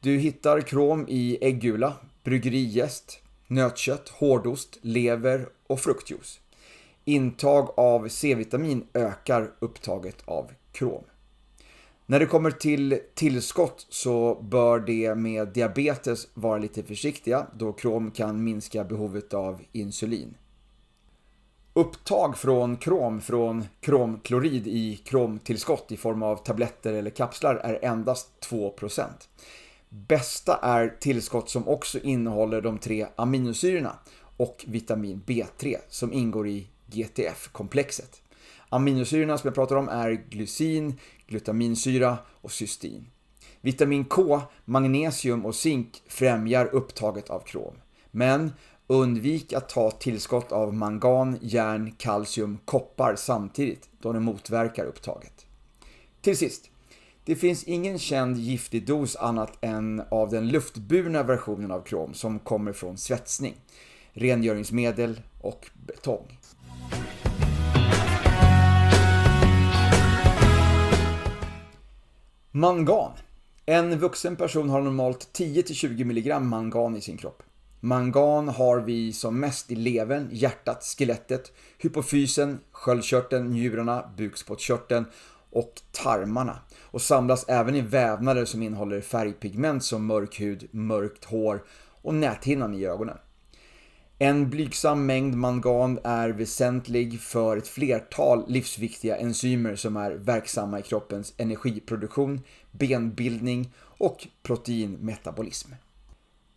[0.00, 6.40] Du hittar krom i äggula, bryggerijäst, nötkött, hårdost, lever och fruktjuice.
[7.04, 11.04] Intag av C-vitamin ökar upptaget av krom.
[12.10, 18.10] När det kommer till tillskott så bör det med diabetes vara lite försiktiga då krom
[18.10, 20.34] kan minska behovet av insulin.
[21.72, 28.28] Upptag från krom från kromklorid i kromtillskott i form av tabletter eller kapslar är endast
[28.50, 29.04] 2%.
[29.88, 33.98] Bästa är tillskott som också innehåller de tre aminosyrorna
[34.36, 38.22] och vitamin B3 som ingår i GTF-komplexet.
[38.68, 43.06] Aminosyrorna som jag pratar om är glycin, glutaminsyra och cystin.
[43.60, 47.74] Vitamin K, magnesium och zink främjar upptaget av krom.
[48.10, 48.52] Men
[48.86, 55.46] undvik att ta tillskott av mangan, järn, kalcium, koppar samtidigt då det motverkar upptaget.
[56.20, 56.70] Till sist,
[57.24, 62.38] det finns ingen känd giftig dos annat än av den luftburna versionen av krom som
[62.38, 63.54] kommer från svetsning,
[64.12, 66.38] rengöringsmedel och betong.
[72.50, 73.12] Mangan.
[73.66, 77.42] En vuxen person har normalt 10-20 mg mangan i sin kropp.
[77.80, 85.04] Mangan har vi som mest i levern, hjärtat, skelettet, hypofysen, sköldkörteln, njurarna, bukspottkörteln
[85.50, 86.58] och tarmarna.
[86.80, 91.64] Och samlas även i vävnader som innehåller färgpigment som mörk hud, mörkt hår
[92.02, 93.18] och näthinnan i ögonen.
[94.20, 100.82] En blygsam mängd mangan är väsentlig för ett flertal livsviktiga enzymer som är verksamma i
[100.82, 102.40] kroppens energiproduktion,
[102.70, 105.72] benbildning och proteinmetabolism.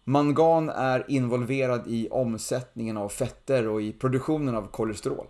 [0.03, 5.27] Mangan är involverad i omsättningen av fetter och i produktionen av kolesterol.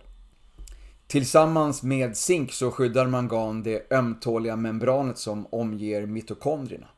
[1.06, 6.88] Tillsammans med zink så skyddar mangan det ömtåliga membranet som omger mitokondrierna.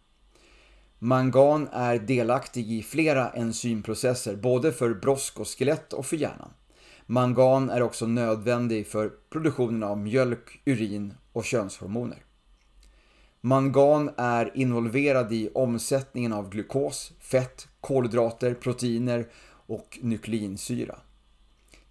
[1.05, 6.51] Mangan är delaktig i flera enzymprocesser, både för brosk och skelett och för hjärnan.
[7.07, 12.19] Mangan är också nödvändig för produktionen av mjölk, urin och könshormoner.
[13.41, 19.27] Mangan är involverad i omsättningen av glukos, fett, kolhydrater, proteiner
[19.67, 20.99] och nukleinsyra.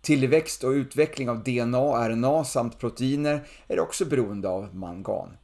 [0.02, 5.38] Tillväxt och utveckling av DNA, RNA samt proteiner är också beroende av mangan.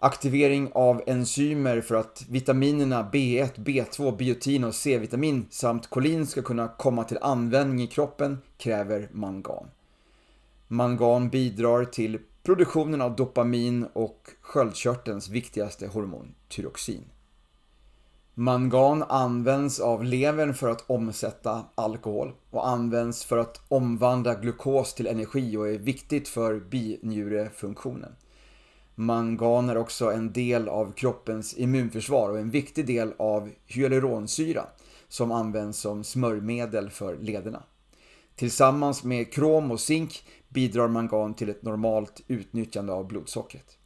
[0.00, 6.68] Aktivering av enzymer för att vitaminerna B1, B2, biotin och C-vitamin samt kolin ska kunna
[6.68, 9.70] komma till användning i kroppen kräver mangan.
[10.68, 17.04] Mangan bidrar till produktionen av dopamin och sköldkörtelns viktigaste hormon, tyroxin.
[18.34, 25.06] Mangan används av levern för att omsätta alkohol och används för att omvandla glukos till
[25.06, 28.12] energi och är viktigt för binjurefunktionen.
[29.00, 34.66] Mangan är också en del av kroppens immunförsvar och en viktig del av hyaluronsyra
[35.08, 37.62] som används som smörjmedel för lederna.
[38.36, 43.78] Tillsammans med krom och zink bidrar mangan till ett normalt utnyttjande av blodsockret.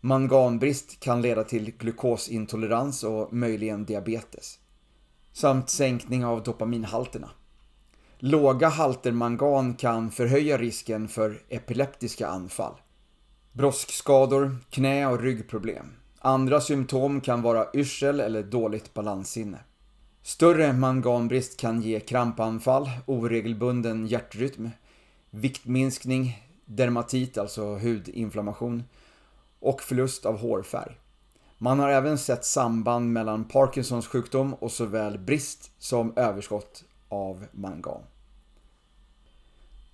[0.00, 4.58] Manganbrist kan leda till glukosintolerans och möjligen diabetes.
[5.32, 7.30] Samt sänkning av dopaminhalterna.
[8.18, 12.74] Låga halter mangan kan förhöja risken för epileptiska anfall
[13.58, 15.86] broskskador, knä och ryggproblem.
[16.18, 19.58] Andra symptom kan vara yrsel eller dåligt balanssinne.
[20.22, 24.70] Större manganbrist kan ge krampanfall, oregelbunden hjärtrytm,
[25.30, 28.84] viktminskning, dermatit, alltså hudinflammation
[29.60, 30.98] och förlust av hårfärg.
[31.58, 38.02] Man har även sett samband mellan Parkinsons sjukdom och såväl brist som överskott av mangan.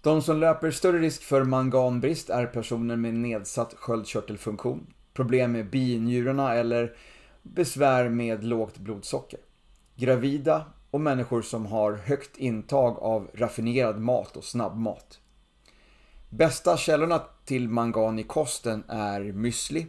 [0.04, 6.54] De som löper större risk för manganbrist är personer med nedsatt sköldkörtelfunktion, problem med binjurarna
[6.54, 6.96] eller
[7.42, 9.40] besvär med lågt blodsocker.
[9.96, 15.20] Gravida och människor som har högt intag av raffinerad mat och snabbmat.
[16.30, 19.86] Bästa källorna till mangan i kosten är müsli,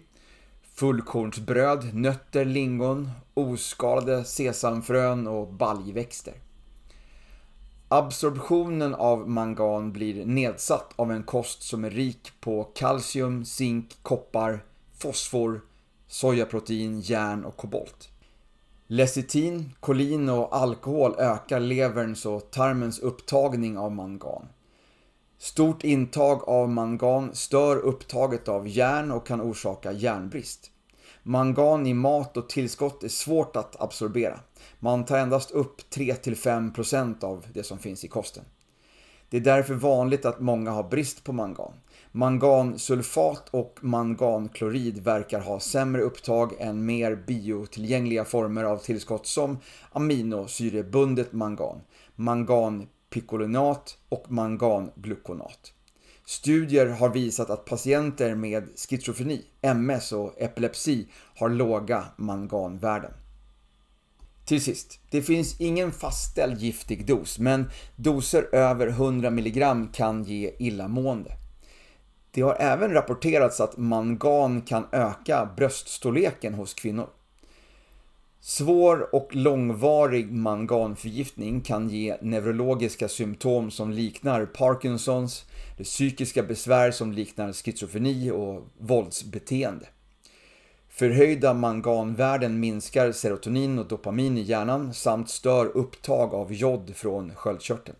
[0.76, 6.34] fullkornsbröd, nötter, lingon, oskalade sesamfrön och baljväxter.
[7.88, 14.64] Absorptionen av mangan blir nedsatt av en kost som är rik på kalcium, zink, koppar,
[14.98, 15.62] fosfor,
[16.08, 18.10] sojaprotein, järn och kobolt.
[18.88, 24.48] Lecitin, kolin och alkohol ökar leverns och tarmens upptagning av mangan.
[25.38, 30.72] Stort intag av mangan stör upptaget av järn och kan orsaka järnbrist.
[31.24, 34.40] Mangan i mat och tillskott är svårt att absorbera.
[34.86, 38.44] Man tar endast upp 3-5% av det som finns i kosten.
[39.30, 41.74] Det är därför vanligt att många har brist på mangan.
[42.12, 49.58] Mangansulfat och manganklorid verkar ha sämre upptag än mer biotillgängliga former av tillskott som
[49.92, 51.82] aminosyrebundet mangan,
[52.16, 55.74] manganpikolinat och manganglukonat.
[56.26, 63.12] Studier har visat att patienter med schizofreni, MS och epilepsi har låga manganvärden.
[64.46, 70.52] Till sist, det finns ingen fastställd giftig dos, men doser över 100 mg kan ge
[70.60, 71.32] illamående.
[72.32, 77.10] Det har även rapporterats att mangan kan öka bröststorleken hos kvinnor.
[78.40, 85.46] Svår och långvarig manganförgiftning kan ge neurologiska symptom som liknar Parkinsons,
[85.84, 89.86] psykiska besvär som liknar schizofreni och våldsbeteende.
[90.98, 97.98] Förhöjda manganvärden minskar serotonin och dopamin i hjärnan samt stör upptag av jod från sköldkörteln.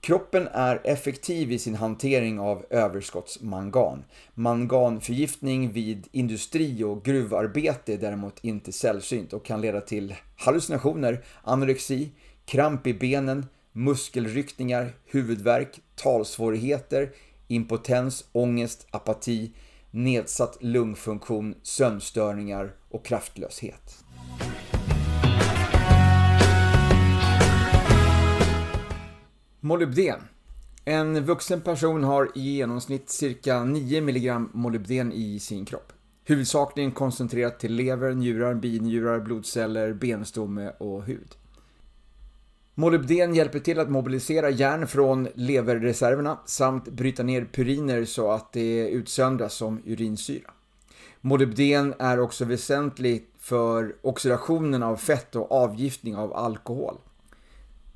[0.00, 4.04] Kroppen är effektiv i sin hantering av överskottsmangan.
[4.34, 12.10] Manganförgiftning vid industri och gruvarbete är däremot inte sällsynt och kan leda till hallucinationer, anorexi,
[12.44, 17.10] kramp i benen, muskelryckningar, huvudvärk, talsvårigheter,
[17.48, 19.52] impotens, ångest, apati,
[19.92, 24.04] nedsatt lungfunktion, sömnstörningar och kraftlöshet.
[29.60, 30.20] Molybden.
[30.84, 35.92] En vuxen person har i genomsnitt cirka 9 mg molybden i sin kropp.
[36.24, 41.34] Huvudsakligen koncentrerat till lever, njurar, binjurar, blodceller, benstomme och hud.
[42.74, 48.88] Molybden hjälper till att mobilisera järn från leverreserverna samt bryta ner puriner så att det
[48.88, 50.50] utsöndras som urinsyra.
[51.20, 56.96] Molybden är också väsentligt för oxidationen av fett och avgiftning av alkohol.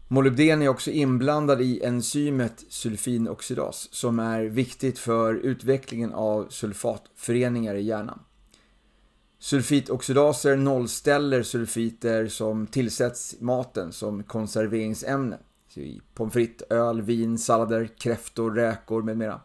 [0.09, 7.83] Molybden är också inblandad i enzymet sulfinoxidas som är viktigt för utvecklingen av sulfatföreningar i
[7.83, 8.21] hjärnan.
[9.39, 15.39] Sulfitoxidaser nollställer sulfiter som tillsätts i maten som konserveringsämne.
[15.75, 19.41] I pommes frites, öl, vin, sallader, kräftor, räkor med mera.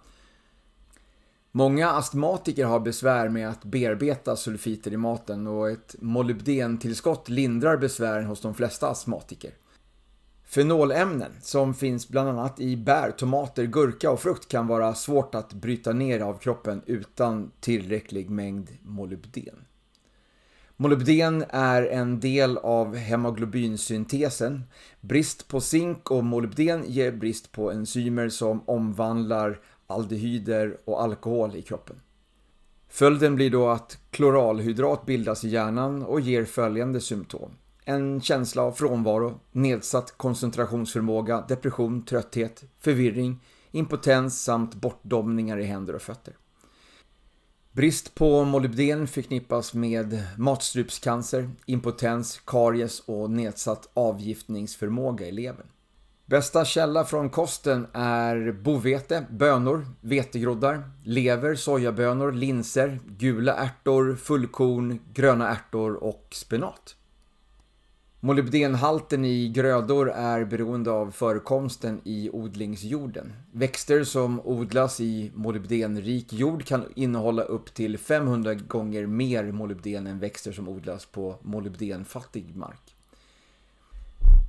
[1.51, 8.25] Många astmatiker har besvär med att bearbeta sulfiter i maten och ett molybdentillskott lindrar besvären
[8.25, 9.53] hos de flesta astmatiker.
[10.43, 15.53] Fenolämnen som finns bland annat i bär, tomater, gurka och frukt kan vara svårt att
[15.53, 19.65] bryta ner av kroppen utan tillräcklig mängd molybden.
[20.81, 24.63] Molybden är en del av hemoglobinsyntesen.
[25.01, 31.61] Brist på zink och molybden ger brist på enzymer som omvandlar aldehyder och alkohol i
[31.61, 31.95] kroppen.
[32.89, 37.51] Följden blir då att kloralhydrat bildas i hjärnan och ger följande symptom.
[37.85, 43.39] En känsla av frånvaro, nedsatt koncentrationsförmåga, depression, trötthet, förvirring,
[43.71, 46.33] impotens samt bortdomningar i händer och fötter.
[47.73, 55.67] Brist på molybden förknippas med matstrupscancer, impotens, karies och nedsatt avgiftningsförmåga i levern.
[56.25, 65.49] Bästa källa från kosten är bovete, bönor, vetegroddar, lever, sojabönor, linser, gula ärtor, fullkorn, gröna
[65.49, 66.95] ärtor och spenat.
[68.23, 73.33] Molybdenhalten i grödor är beroende av förekomsten i odlingsjorden.
[73.51, 80.19] Växter som odlas i molybdenrik jord kan innehålla upp till 500 gånger mer molybden än
[80.19, 82.95] växter som odlas på molybdenfattig mark.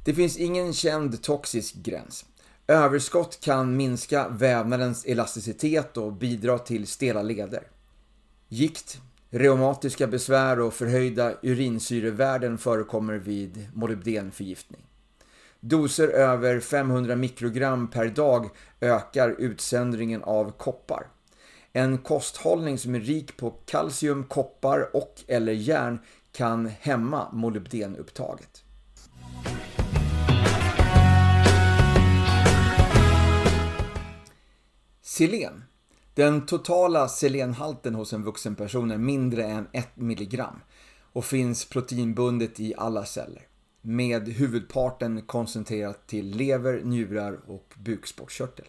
[0.05, 2.25] Det finns ingen känd toxisk gräns.
[2.67, 7.63] Överskott kan minska vävnadens elasticitet och bidra till stela leder.
[8.49, 9.01] Gikt,
[9.35, 14.87] Reumatiska besvär och förhöjda urinsyrevärden förekommer vid molybdenförgiftning.
[15.61, 18.51] Doser över 500 mikrogram per dag
[18.81, 21.07] ökar utsöndringen av koppar.
[21.73, 25.99] En kosthållning som är rik på kalcium, koppar och eller järn
[26.33, 28.65] kan hämma molybdenupptaget.
[35.03, 35.65] Selen
[36.15, 40.43] den totala selenhalten hos en vuxen person är mindre än 1 mg
[41.13, 43.47] och finns proteinbundet i alla celler
[43.83, 48.67] med huvudparten koncentrerat till lever, njurar och bukspottkörtel.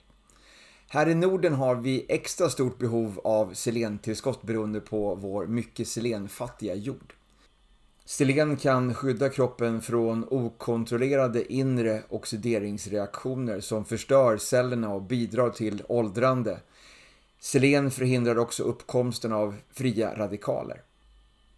[0.87, 6.75] Här i Norden har vi extra stort behov av selentillskott beroende på vår mycket selenfattiga
[6.75, 7.13] jord.
[8.05, 16.59] Selen kan skydda kroppen från okontrollerade inre oxideringsreaktioner som förstör cellerna och bidrar till åldrande.
[17.43, 20.81] Selen förhindrar också uppkomsten av fria radikaler.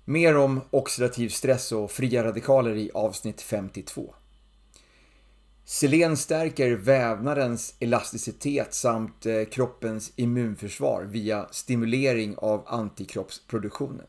[0.06, 4.14] Mer om oxidativ stress och fria radikaler i avsnitt 52.
[5.66, 14.06] Selen stärker vävnadens elasticitet samt eh, kroppens immunförsvar via stimulering av antikroppsproduktionen.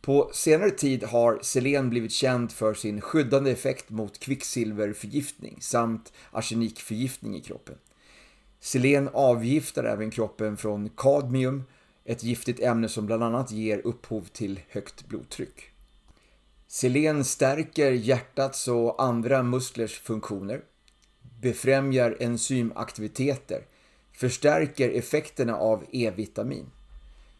[0.00, 7.36] På senare tid har selen blivit känd för sin skyddande effekt mot kvicksilverförgiftning samt arsenikförgiftning
[7.36, 7.76] i kroppen.
[8.60, 11.64] Selen avgiftar även kroppen från kadmium,
[12.04, 15.70] ett giftigt ämne som bland annat ger upphov till högt blodtryck.
[16.66, 20.60] Selen stärker hjärtats och andra musklers funktioner,
[21.40, 23.62] befrämjar enzymaktiviteter,
[24.12, 26.66] förstärker effekterna av E-vitamin,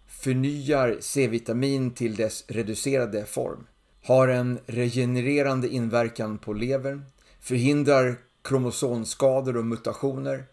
[0.06, 3.66] förnyar C-vitamin till dess reducerade form,
[4.04, 7.04] har en regenererande inverkan på levern,
[7.40, 10.44] förhindrar kromosomskador och mutationer,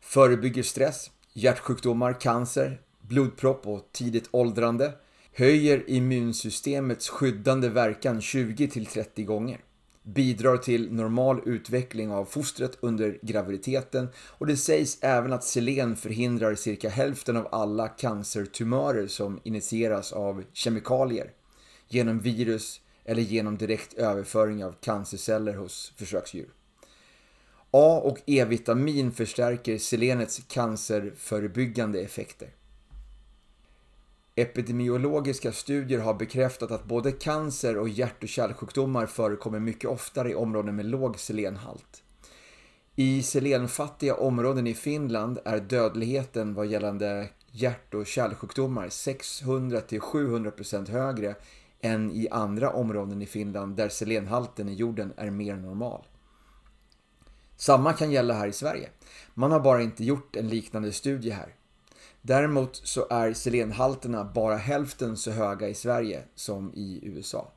[0.00, 4.92] förebygger stress, hjärtsjukdomar, cancer, blodpropp och tidigt åldrande,
[5.32, 9.60] höjer immunsystemets skyddande verkan 20-30 gånger,
[10.02, 16.54] bidrar till normal utveckling av fostret under graviditeten och det sägs även att selen förhindrar
[16.54, 21.30] cirka hälften av alla cancertumörer som initieras av kemikalier
[21.88, 26.48] genom virus eller genom direkt överföring av cancerceller hos försöksdjur.
[27.70, 32.48] A och E-vitamin förstärker selenets cancerförebyggande effekter.
[34.34, 40.34] Epidemiologiska studier har bekräftat att både cancer och hjärt och kärlsjukdomar förekommer mycket oftare i
[40.34, 42.02] områden med låg selenhalt.
[42.96, 51.34] I selenfattiga områden i Finland är dödligheten vad gällande hjärt och kärlsjukdomar 600-700% högre
[51.80, 56.04] än i andra områden i Finland där selenhalten i jorden är mer normal.
[57.60, 58.88] Samma kan gälla här i Sverige.
[59.34, 61.54] Man har bara inte gjort en liknande studie här.
[62.22, 67.52] Däremot så är selenhalterna bara hälften så höga i Sverige som i USA.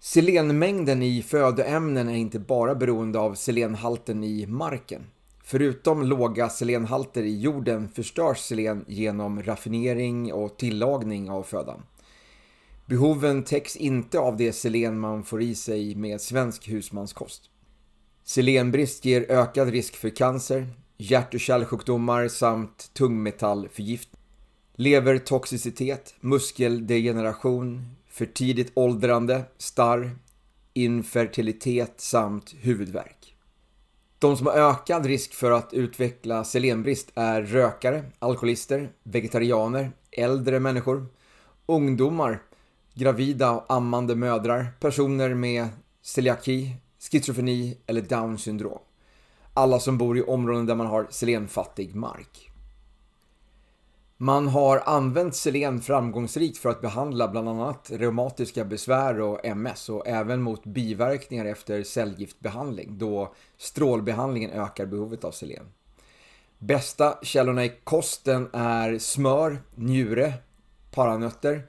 [0.00, 5.02] Selenmängden i födoämnen är inte bara beroende av selenhalten i marken.
[5.44, 11.82] Förutom låga selenhalter i jorden förstörs selen genom raffinering och tillagning av födan.
[12.86, 17.50] Behoven täcks inte av det selen man får i sig med svensk husmanskost.
[18.28, 24.20] Selenbrist ger ökad risk för cancer, hjärt och kärlsjukdomar samt tungmetallförgiftning.
[24.74, 30.10] Levertoxicitet, muskeldegeneration, för tidigt åldrande, starr,
[30.72, 33.36] infertilitet samt huvudvärk.
[34.18, 41.06] De som har ökad risk för att utveckla selenbrist är rökare, alkoholister, vegetarianer, äldre människor,
[41.66, 42.42] ungdomar,
[42.94, 45.68] gravida och ammande mödrar, personer med
[46.02, 46.76] celiaki,
[47.10, 48.78] schizofreni eller down syndrom
[49.58, 52.50] alla som bor i områden där man har selenfattig mark.
[54.16, 60.06] Man har använt selen framgångsrikt för att behandla bland annat reumatiska besvär och MS och
[60.06, 65.66] även mot biverkningar efter cellgiftbehandling då strålbehandlingen ökar behovet av selen.
[66.58, 70.32] Bästa källorna i kosten är smör, njure,
[70.90, 71.66] paranötter,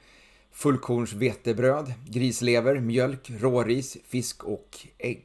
[0.59, 5.23] fullkorns vetebröd, grislever, mjölk, råris, fisk och ägg.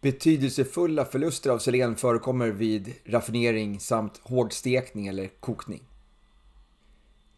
[0.00, 5.82] Betydelsefulla förluster av selen förekommer vid raffinering samt hårdstekning eller kokning.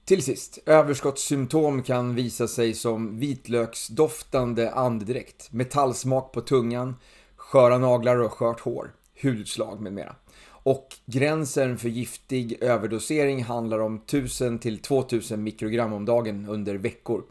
[0.05, 6.97] Till sist, överskottssymptom kan visa sig som vitlöksdoftande andedräkt, metallsmak på tungan,
[7.37, 10.16] sköra naglar och skört hår, hudutslag med mera.
[10.62, 17.24] Och gränsen för giftig överdosering handlar om 1000 till 2000 mikrogram om dagen under veckor.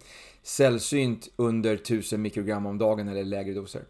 [0.43, 3.83] Sällsynt under 1000 mikrogram om dagen eller lägre doser.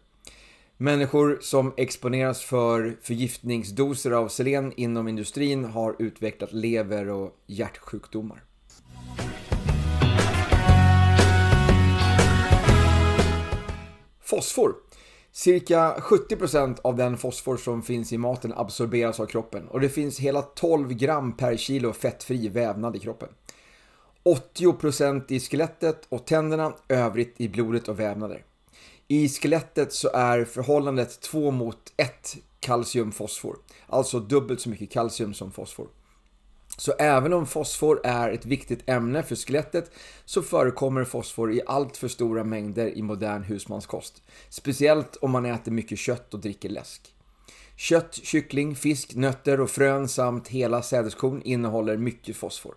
[0.76, 8.44] Människor som exponeras för förgiftningsdoser av selen inom industrin har utvecklat lever och hjärtsjukdomar.
[14.20, 14.89] Fosfor.
[15.32, 20.18] Cirka 70% av den fosfor som finns i maten absorberas av kroppen och det finns
[20.18, 23.28] hela 12 gram per kilo fettfri vävnad i kroppen.
[24.24, 28.44] 80% i skelettet och tänderna, övrigt i blodet och vävnader.
[29.08, 33.56] I skelettet så är förhållandet 2 mot 1 kalcium-fosfor.
[33.86, 35.86] Alltså dubbelt så mycket kalcium som fosfor.
[36.80, 39.90] Så även om fosfor är ett viktigt ämne för skelettet
[40.24, 44.22] så förekommer fosfor i allt för stora mängder i modern husmanskost.
[44.48, 47.14] Speciellt om man äter mycket kött och dricker läsk.
[47.76, 52.74] Kött, kyckling, fisk, nötter och frön samt hela sädeskorn innehåller mycket fosfor.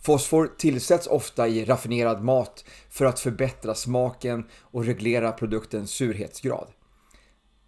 [0.00, 6.68] Fosfor tillsätts ofta i raffinerad mat för att förbättra smaken och reglera produktens surhetsgrad.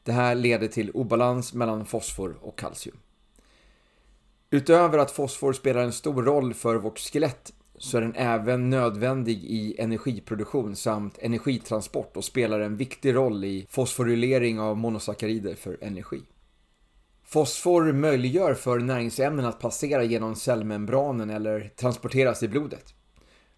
[0.02, 2.96] Det här leder till obalans mellan fosfor och kalcium.
[4.54, 9.44] Utöver att fosfor spelar en stor roll för vårt skelett så är den även nödvändig
[9.44, 16.22] i energiproduktion samt energitransport och spelar en viktig roll i fosforylering av monosackarider för energi.
[17.24, 22.94] Fosfor möjliggör för näringsämnen att passera genom cellmembranen eller transporteras i blodet.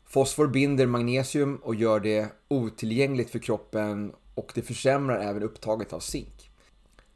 [0.06, 6.00] Fosfor binder magnesium och gör det otillgängligt för kroppen och det försämrar även upptaget av
[6.00, 6.35] zink.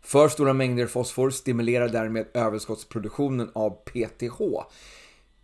[0.02, 4.38] För stora mängder fosfor stimulerar därmed överskottsproduktionen av PTH,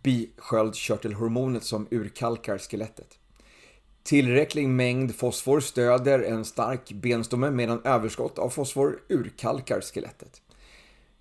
[0.03, 3.19] bisköldkörtelhormonet som urkalkar skelettet.
[4.03, 10.41] Tillräcklig mängd fosfor stöder en stark benstomme medan överskott av fosfor urkalkar skelettet.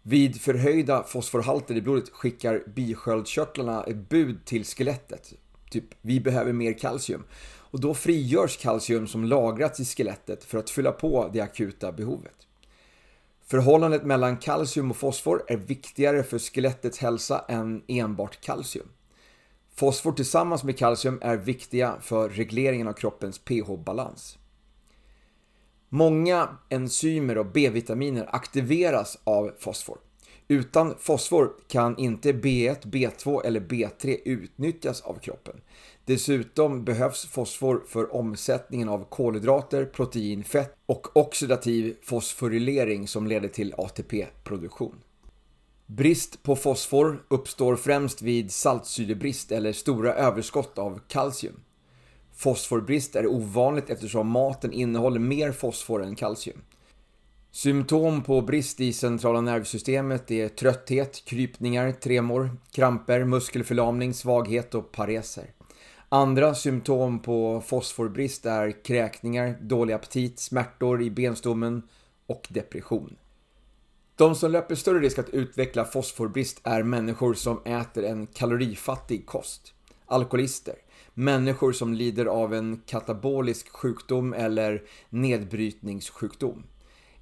[0.03, 5.33] Vid förhöjda fosforhalter i blodet skickar bisköldkörtlarna ett bud till skelettet.
[5.71, 7.25] Typ, vi behöver mer kalcium.
[7.71, 12.46] Och då frigörs kalcium som lagrats i skelettet för att fylla på det akuta behovet.
[13.49, 18.89] Förhållandet mellan kalcium och fosfor är viktigare för skelettets hälsa än enbart kalcium.
[19.75, 24.39] Fosfor tillsammans med kalcium är viktiga för regleringen av kroppens pH-balans.
[25.89, 29.99] Många enzymer och B-vitaminer aktiveras av fosfor.
[30.49, 35.61] Utan fosfor kan inte B1, B2 eller B3 utnyttjas av kroppen.
[36.07, 43.75] Dessutom behövs fosfor för omsättningen av kolhydrater, protein, fett och oxidativ fosforylering som leder till
[43.79, 44.95] ATP-produktion.
[45.87, 51.61] Brist på fosfor uppstår främst vid saltsyrebrist eller stora överskott av kalcium.
[52.35, 56.61] Fosforbrist är ovanligt eftersom maten innehåller mer fosfor än kalcium.
[57.51, 65.56] Symptom på brist i centrala nervsystemet är trötthet, krypningar, tremor, kramper, muskelförlamning, svaghet och pareser.
[66.09, 71.83] Andra symptom på fosforbrist är kräkningar, dålig aptit, smärtor i benstommen
[72.27, 73.17] och depression.
[74.17, 79.75] De som löper större risk att utveckla fosforbrist är människor som äter en kalorifattig kost,
[80.07, 80.75] alkoholister,
[81.15, 86.65] människor som lider av en katabolisk sjukdom eller nedbrytningssjukdom.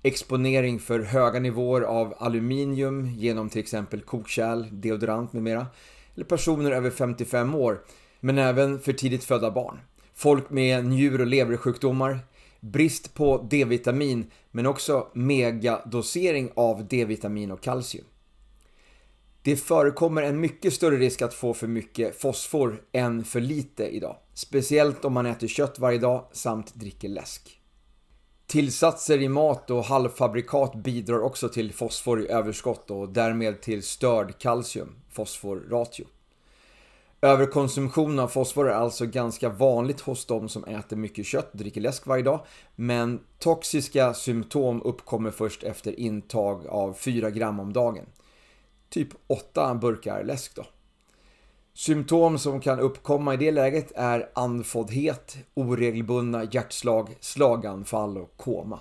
[0.02, 5.66] Exponering för höga nivåer av aluminium genom till exempel kokkärl, deodorant med mera.
[6.14, 7.80] Eller personer över 55 år,
[8.24, 9.80] men även för tidigt födda barn.
[10.14, 12.18] Folk med njur och leversjukdomar,
[12.60, 18.04] brist på D-vitamin men också megadosering av D-vitamin och kalcium.
[19.42, 24.16] Det förekommer en mycket större risk att få för mycket fosfor än för lite idag.
[24.34, 27.60] Speciellt om man äter kött varje dag samt dricker läsk.
[28.46, 34.38] Tillsatser i mat och halvfabrikat bidrar också till fosfor i överskott och därmed till störd
[34.38, 36.04] kalcium, fosforratio.
[37.24, 41.80] Överkonsumtion av fosfor är alltså ganska vanligt hos de som äter mycket kött och dricker
[41.80, 42.40] läsk varje dag.
[42.76, 48.06] Men toxiska symptom uppkommer först efter intag av 4 gram om dagen
[48.94, 50.66] typ 8 burkar läsk då.
[51.72, 58.80] Symptom som kan uppkomma i det läget är andfåddhet, oregelbundna hjärtslag, slaganfall och koma.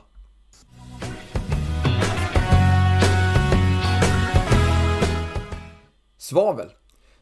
[6.18, 6.70] Svavel.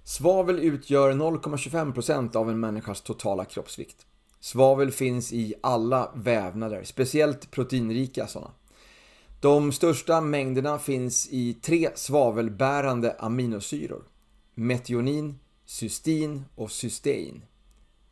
[0.04, 4.06] Svavel utgör 0,25% av en människas totala kroppsvikt.
[4.40, 8.52] Svavel finns i alla vävnader, speciellt proteinrika sådana.
[9.40, 14.04] De största mängderna finns i tre svavelbärande aminosyror.
[14.56, 17.46] Metionin, cystin och cystein.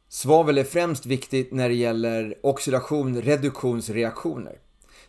[0.07, 4.60] Svavel är främst viktigt när det gäller oxidation-reduktionsreaktioner.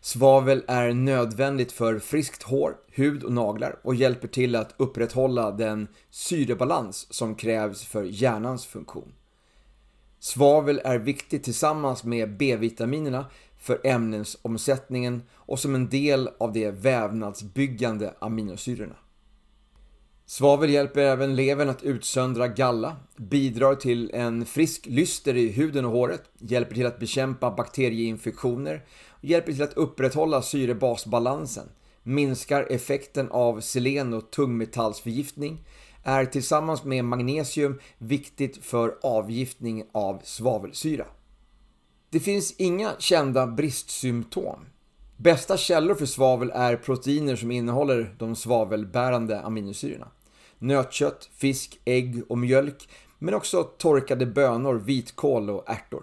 [0.03, 5.89] Svavel är nödvändigt för friskt hår, hud och naglar och hjälper till att upprätthålla den
[6.11, 9.13] syrebalans som krävs för hjärnans funktion.
[10.19, 13.27] Svavel är viktigt tillsammans med B-vitaminerna
[13.59, 18.97] för ämnesomsättningen och som en del av de vävnadsbyggande aminosyrorna.
[20.31, 25.93] Svavel hjälper även levern att utsöndra galla, bidrar till en frisk lyster i huden och
[25.93, 28.85] håret, hjälper till att bekämpa bakterieinfektioner
[29.21, 31.69] hjälper till att upprätthålla syrebasbalansen,
[32.03, 35.65] minskar effekten av selen och tungmetallsförgiftning,
[36.03, 41.07] är tillsammans med magnesium viktigt för avgiftning av svavelsyra.
[42.11, 44.67] Det finns inga kända bristsymptom.
[45.17, 50.09] Bästa källor för svavel är proteiner som innehåller de svavelbärande aminosyrorna
[50.61, 52.89] nötkött, fisk, ägg och mjölk
[53.19, 56.03] men också torkade bönor, vitkål och ärtor.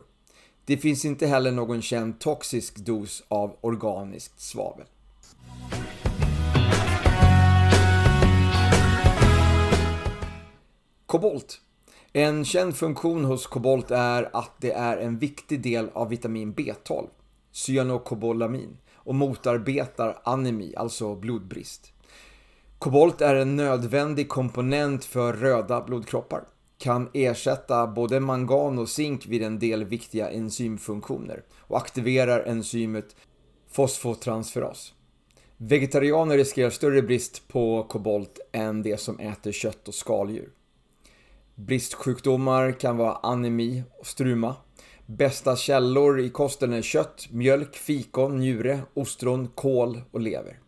[0.66, 4.86] Det finns inte heller någon känd toxisk dos av organiskt svavel.
[11.06, 11.62] Kobolt.
[12.14, 17.08] En känd funktion hos kobolt är att det är en viktig del av vitamin B12,
[17.52, 21.94] cyanokobolamin, och motarbetar anemi, alltså blodbrist.
[22.80, 26.44] Kobolt är en nödvändig komponent för röda blodkroppar.
[26.78, 33.16] Kan ersätta både mangan och zink vid en del viktiga enzymfunktioner och aktiverar enzymet
[33.72, 34.94] fosfotransferas.
[35.58, 40.50] Vegetarianer riskerar större brist på kobolt än de som äter kött och skaldjur.
[41.56, 44.56] Bristsjukdomar kan vara anemi och struma.
[45.06, 50.60] Bästa källor i kosten är kött, mjölk, fikon, njure, ostron, kål och lever.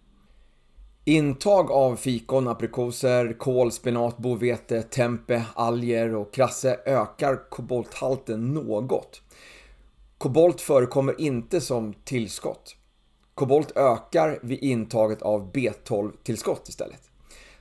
[1.10, 9.22] Intag av fikon, aprikoser, kål, spenat, bovete, tempe, alger och krasse ökar kobolthalten något.
[10.18, 12.76] Kobolt förekommer inte som tillskott.
[13.34, 17.10] Kobolt ökar vid intaget av B12-tillskott istället.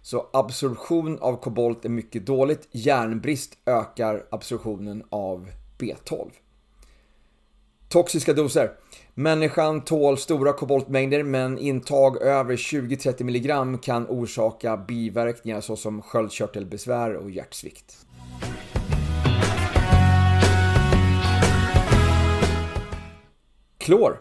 [0.03, 2.69] Så absorption av kobolt är mycket dåligt.
[2.71, 6.31] Järnbrist ökar absorptionen av B12.
[7.89, 8.73] Toxiska doser.
[9.19, 17.31] Människan tål stora koboltmängder men intag över 20-30 mg kan orsaka biverkningar såsom sköldkörtelbesvär och
[17.31, 17.97] hjärtsvikt.
[23.79, 24.21] Klor.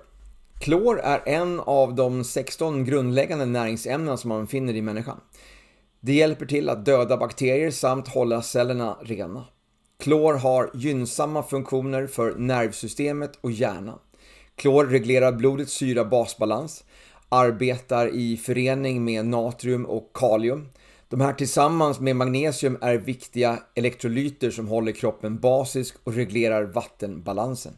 [0.59, 5.21] Klor är en av de 16 grundläggande näringsämnen som man finner i människan.
[5.99, 9.45] Det hjälper till att döda bakterier samt hålla cellerna rena.
[9.99, 13.99] Klor har gynnsamma funktioner för nervsystemet och hjärnan.
[14.57, 16.83] Klor reglerar blodets syra-basbalans,
[17.29, 20.69] arbetar i förening med natrium och kalium.
[21.09, 27.73] De här tillsammans med magnesium är viktiga elektrolyter som håller kroppen basisk och reglerar vattenbalansen.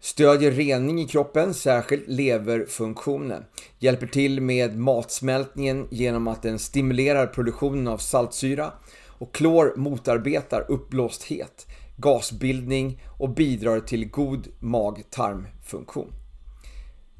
[0.00, 3.44] Stödjer rening i kroppen, särskilt leverfunktionen.
[3.78, 8.72] Hjälper till med matsmältningen genom att den stimulerar produktionen av saltsyra.
[9.06, 11.66] Och klor motarbetar uppblåsthet,
[12.00, 16.12] gasbildning och bidrar till god mag-tarmfunktion.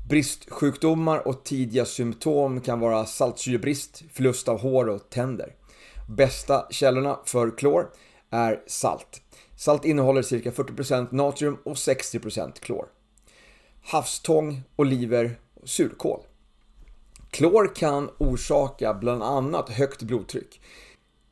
[0.09, 5.55] Bristsjukdomar och tidiga symptom kan vara saltsyrebrist, förlust av hår och tänder.
[6.09, 7.91] Bästa källorna för klor
[8.31, 9.23] är salt.
[9.57, 12.87] Salt innehåller cirka 40% natrium och 60% klor.
[13.83, 16.21] Havstång, oliver och surkål.
[17.31, 20.61] Klor kan orsaka bland annat högt blodtryck.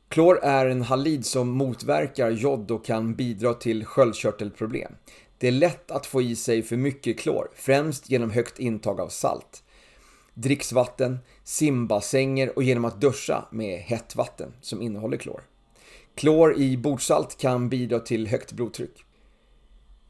[0.09, 4.91] Klor är en halid som motverkar jod och kan bidra till sköldkörtelproblem.
[5.37, 9.07] Det är lätt att få i sig för mycket klor, främst genom högt intag av
[9.07, 9.63] salt.
[10.33, 15.41] Dricksvatten, simbassänger och genom att duscha med hett vatten som innehåller klor.
[16.15, 19.05] Klor i bordsalt kan bidra till högt blodtryck.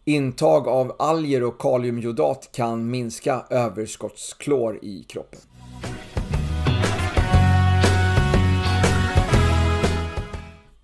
[0.05, 5.39] Intag av alger och kaliumjodat kan minska överskottsklor i kroppen.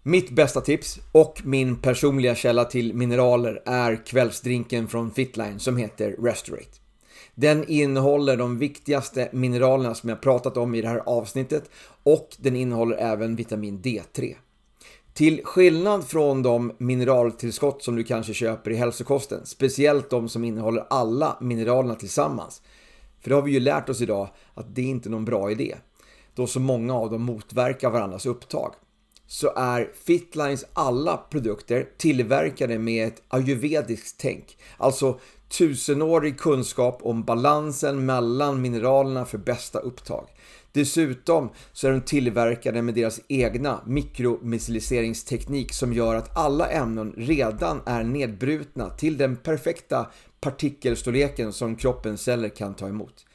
[0.07, 6.15] Mitt bästa tips och min personliga källa till mineraler är kvällsdrinken från Fitline som heter
[6.19, 6.77] Restorate.
[7.35, 11.69] Den innehåller de viktigaste mineralerna som jag pratat om i det här avsnittet
[12.03, 14.35] och den innehåller även vitamin D3.
[15.13, 20.85] Till skillnad från de mineraltillskott som du kanske köper i hälsokosten, speciellt de som innehåller
[20.89, 22.61] alla mineralerna tillsammans.
[23.21, 25.75] För det har vi ju lärt oss idag att det är inte någon bra idé,
[26.35, 28.73] då så många av dem motverkar varandras upptag.
[29.27, 35.19] Så är Fitlines alla produkter tillverkade med ett ayurvediskt tänk, alltså
[35.57, 40.27] tusenårig kunskap om balansen mellan mineralerna för bästa upptag.
[40.71, 47.81] Dessutom så är de tillverkade med deras egna mikromissiliseringsteknik som gör att alla ämnen redan
[47.85, 50.07] är nedbrutna till den perfekta
[50.41, 53.25] partikelstorleken som kroppens celler kan ta emot.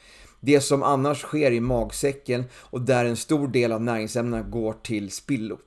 [0.40, 5.10] Det som annars sker i magsäcken och där en stor del av näringsämnena går till
[5.10, 5.58] spillo.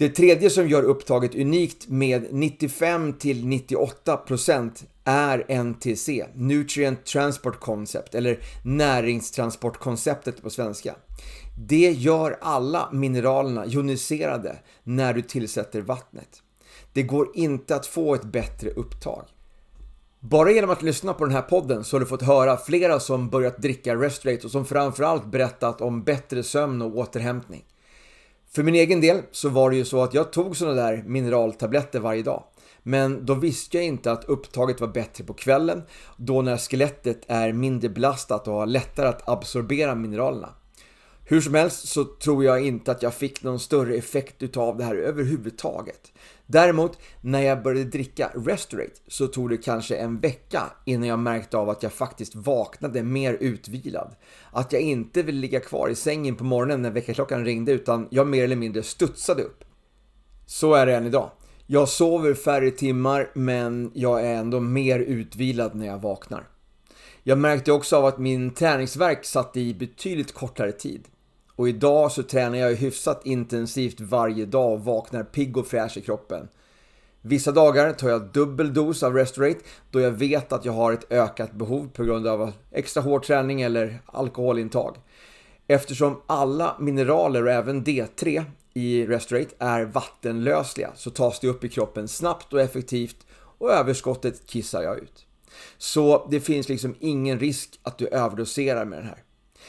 [0.00, 10.42] Det tredje som gör upptaget unikt med 95-98% är NTC, Nutrient Transport Concept, eller näringstransportkonceptet
[10.42, 10.94] på svenska.
[11.68, 16.42] Det gör alla mineralerna joniserade när du tillsätter vattnet.
[16.92, 19.24] Det går inte att få ett bättre upptag.
[20.20, 23.30] Bara genom att lyssna på den här podden så har du fått höra flera som
[23.30, 27.64] börjat dricka Restrate och som framförallt berättat om bättre sömn och återhämtning.
[28.52, 32.00] För min egen del så var det ju så att jag tog sådana där mineraltabletter
[32.00, 32.44] varje dag.
[32.82, 35.82] Men då visste jag inte att upptaget var bättre på kvällen,
[36.16, 40.48] då när skelettet är mindre belastat och har lättare att absorbera mineralerna.
[41.24, 44.84] Hur som helst så tror jag inte att jag fick någon större effekt utav det
[44.84, 46.12] här överhuvudtaget.
[46.52, 51.56] Däremot, när jag började dricka Restorate så tog det kanske en vecka innan jag märkte
[51.56, 54.14] av att jag faktiskt vaknade mer utvilad.
[54.50, 58.26] Att jag inte ville ligga kvar i sängen på morgonen när väckarklockan ringde utan jag
[58.26, 59.64] mer eller mindre studsade upp.
[60.46, 61.30] Så är det än idag.
[61.66, 66.48] Jag sover färre timmar men jag är ändå mer utvilad när jag vaknar.
[67.22, 71.08] Jag märkte också av att min träningsverk satt i betydligt kortare tid.
[71.60, 76.00] Och idag så tränar jag hyfsat intensivt varje dag och vaknar pigg och fräsch i
[76.00, 76.48] kroppen.
[77.22, 79.60] Vissa dagar tar jag dubbel dos av Restorate
[79.90, 83.62] då jag vet att jag har ett ökat behov på grund av extra hård träning
[83.62, 84.96] eller alkoholintag.
[85.66, 91.68] Eftersom alla mineraler och även D3 i Restorate är vattenlösliga så tas det upp i
[91.68, 95.26] kroppen snabbt och effektivt och överskottet kissar jag ut.
[95.78, 99.24] Så det finns liksom ingen risk att du överdoserar med den här.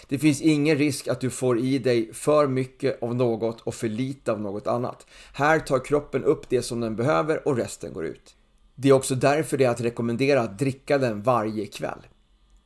[0.07, 3.87] Det finns ingen risk att du får i dig för mycket av något och för
[3.87, 5.07] lite av något annat.
[5.33, 8.35] Här tar kroppen upp det som den behöver och resten går ut.
[8.75, 12.07] Det är också därför det är att rekommendera att dricka den varje kväll.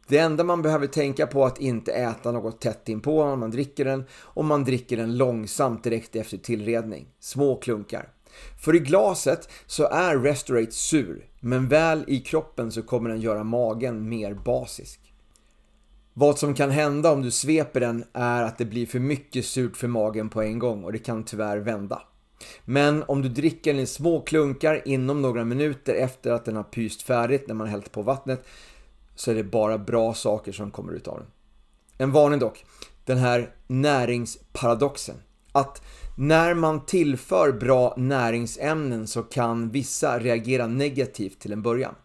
[0.07, 3.51] Det enda man behöver tänka på är att inte äta något tätt inpå när man
[3.51, 7.07] dricker den och man dricker den långsamt direkt efter tillredning.
[7.19, 8.09] Små klunkar.
[8.61, 13.43] För i glaset så är Restorate sur, men väl i kroppen så kommer den göra
[13.43, 15.04] magen mer basisk.
[16.17, 19.77] Vad som kan hända om du sveper den är att det blir för mycket surt
[19.77, 22.01] för magen på en gång och det kan tyvärr vända.
[22.65, 26.63] Men om du dricker den i små klunkar inom några minuter efter att den har
[26.63, 28.47] pyst färdigt när man hällt på vattnet
[29.15, 31.27] så är det bara bra saker som kommer ut av den.
[31.97, 32.65] En varning dock,
[33.05, 35.15] den här näringsparadoxen.
[35.51, 35.81] Att
[36.17, 41.95] när man tillför bra näringsämnen så kan vissa reagera negativt till en början.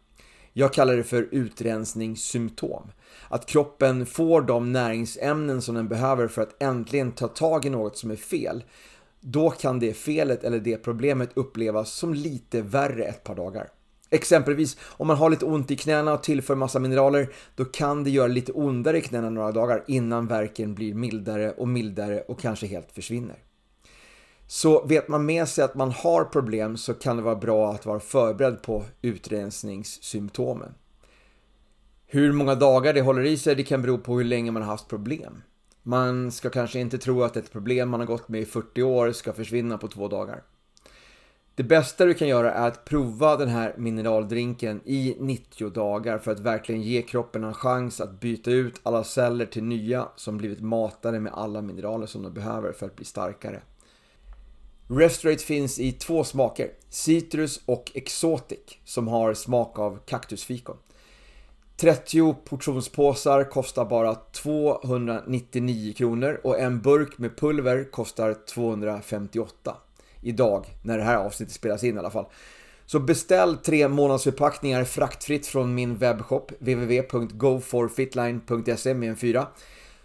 [0.52, 2.90] Jag kallar det för utrensningssymptom.
[3.28, 7.96] Att kroppen får de näringsämnen som den behöver för att äntligen ta tag i något
[7.96, 8.64] som är fel.
[9.20, 13.68] Då kan det felet eller det problemet upplevas som lite värre ett par dagar.
[14.10, 18.10] Exempelvis om man har lite ont i knäna och tillför massa mineraler, då kan det
[18.10, 22.66] göra lite ondare i knäna några dagar innan verken blir mildare och mildare och kanske
[22.66, 23.36] helt försvinner.
[24.46, 27.86] Så vet man med sig att man har problem så kan det vara bra att
[27.86, 30.74] vara förberedd på utrensningssymptomen.
[32.12, 34.70] Hur många dagar det håller i sig det kan bero på hur länge man har
[34.70, 35.42] haft problem.
[35.82, 39.12] Man ska kanske inte tro att ett problem man har gått med i 40 år
[39.12, 40.42] ska försvinna på två dagar.
[41.54, 46.32] Det bästa du kan göra är att prova den här mineraldrinken i 90 dagar för
[46.32, 50.60] att verkligen ge kroppen en chans att byta ut alla celler till nya som blivit
[50.60, 53.62] matade med alla mineraler som de behöver för att bli starkare.
[54.88, 60.76] Restorate finns i två smaker, citrus och exotic, som har smak av kaktusfikon.
[61.80, 69.76] 30 portionspåsar kostar bara 299 kronor och en burk med pulver kostar 258
[70.22, 72.26] idag, när det här avsnittet spelas in i alla fall.
[72.86, 79.46] Så beställ tre månadsförpackningar fraktfritt från min webbshop www.goforfitline.se med en fyra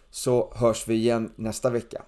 [0.09, 2.01] så hörs vi igen nästa vecka.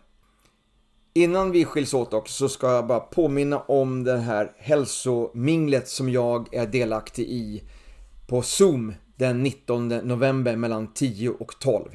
[1.13, 6.09] Innan vi skiljs åt också så ska jag bara påminna om det här hälsominglet som
[6.09, 7.63] jag är delaktig i
[8.27, 11.89] på Zoom den 19 november mellan 10 och 12.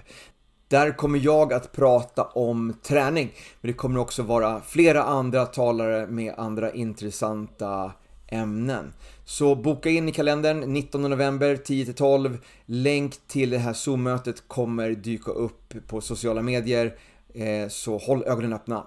[0.68, 6.06] Där kommer jag att prata om träning, men det kommer också vara flera andra talare
[6.06, 7.92] med andra intressanta
[8.28, 8.92] ämnen.
[9.24, 12.38] Så boka in i kalendern 19 november 10-12.
[12.66, 16.94] Länk till det här Zoom-mötet kommer dyka upp på sociala medier.
[17.34, 18.86] Eh, så håll ögonen öppna.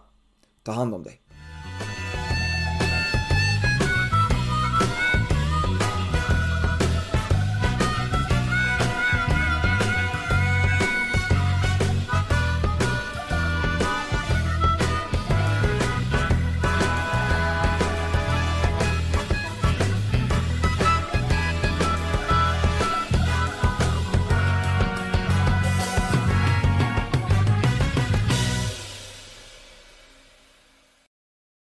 [0.64, 1.22] Ta hand om dig.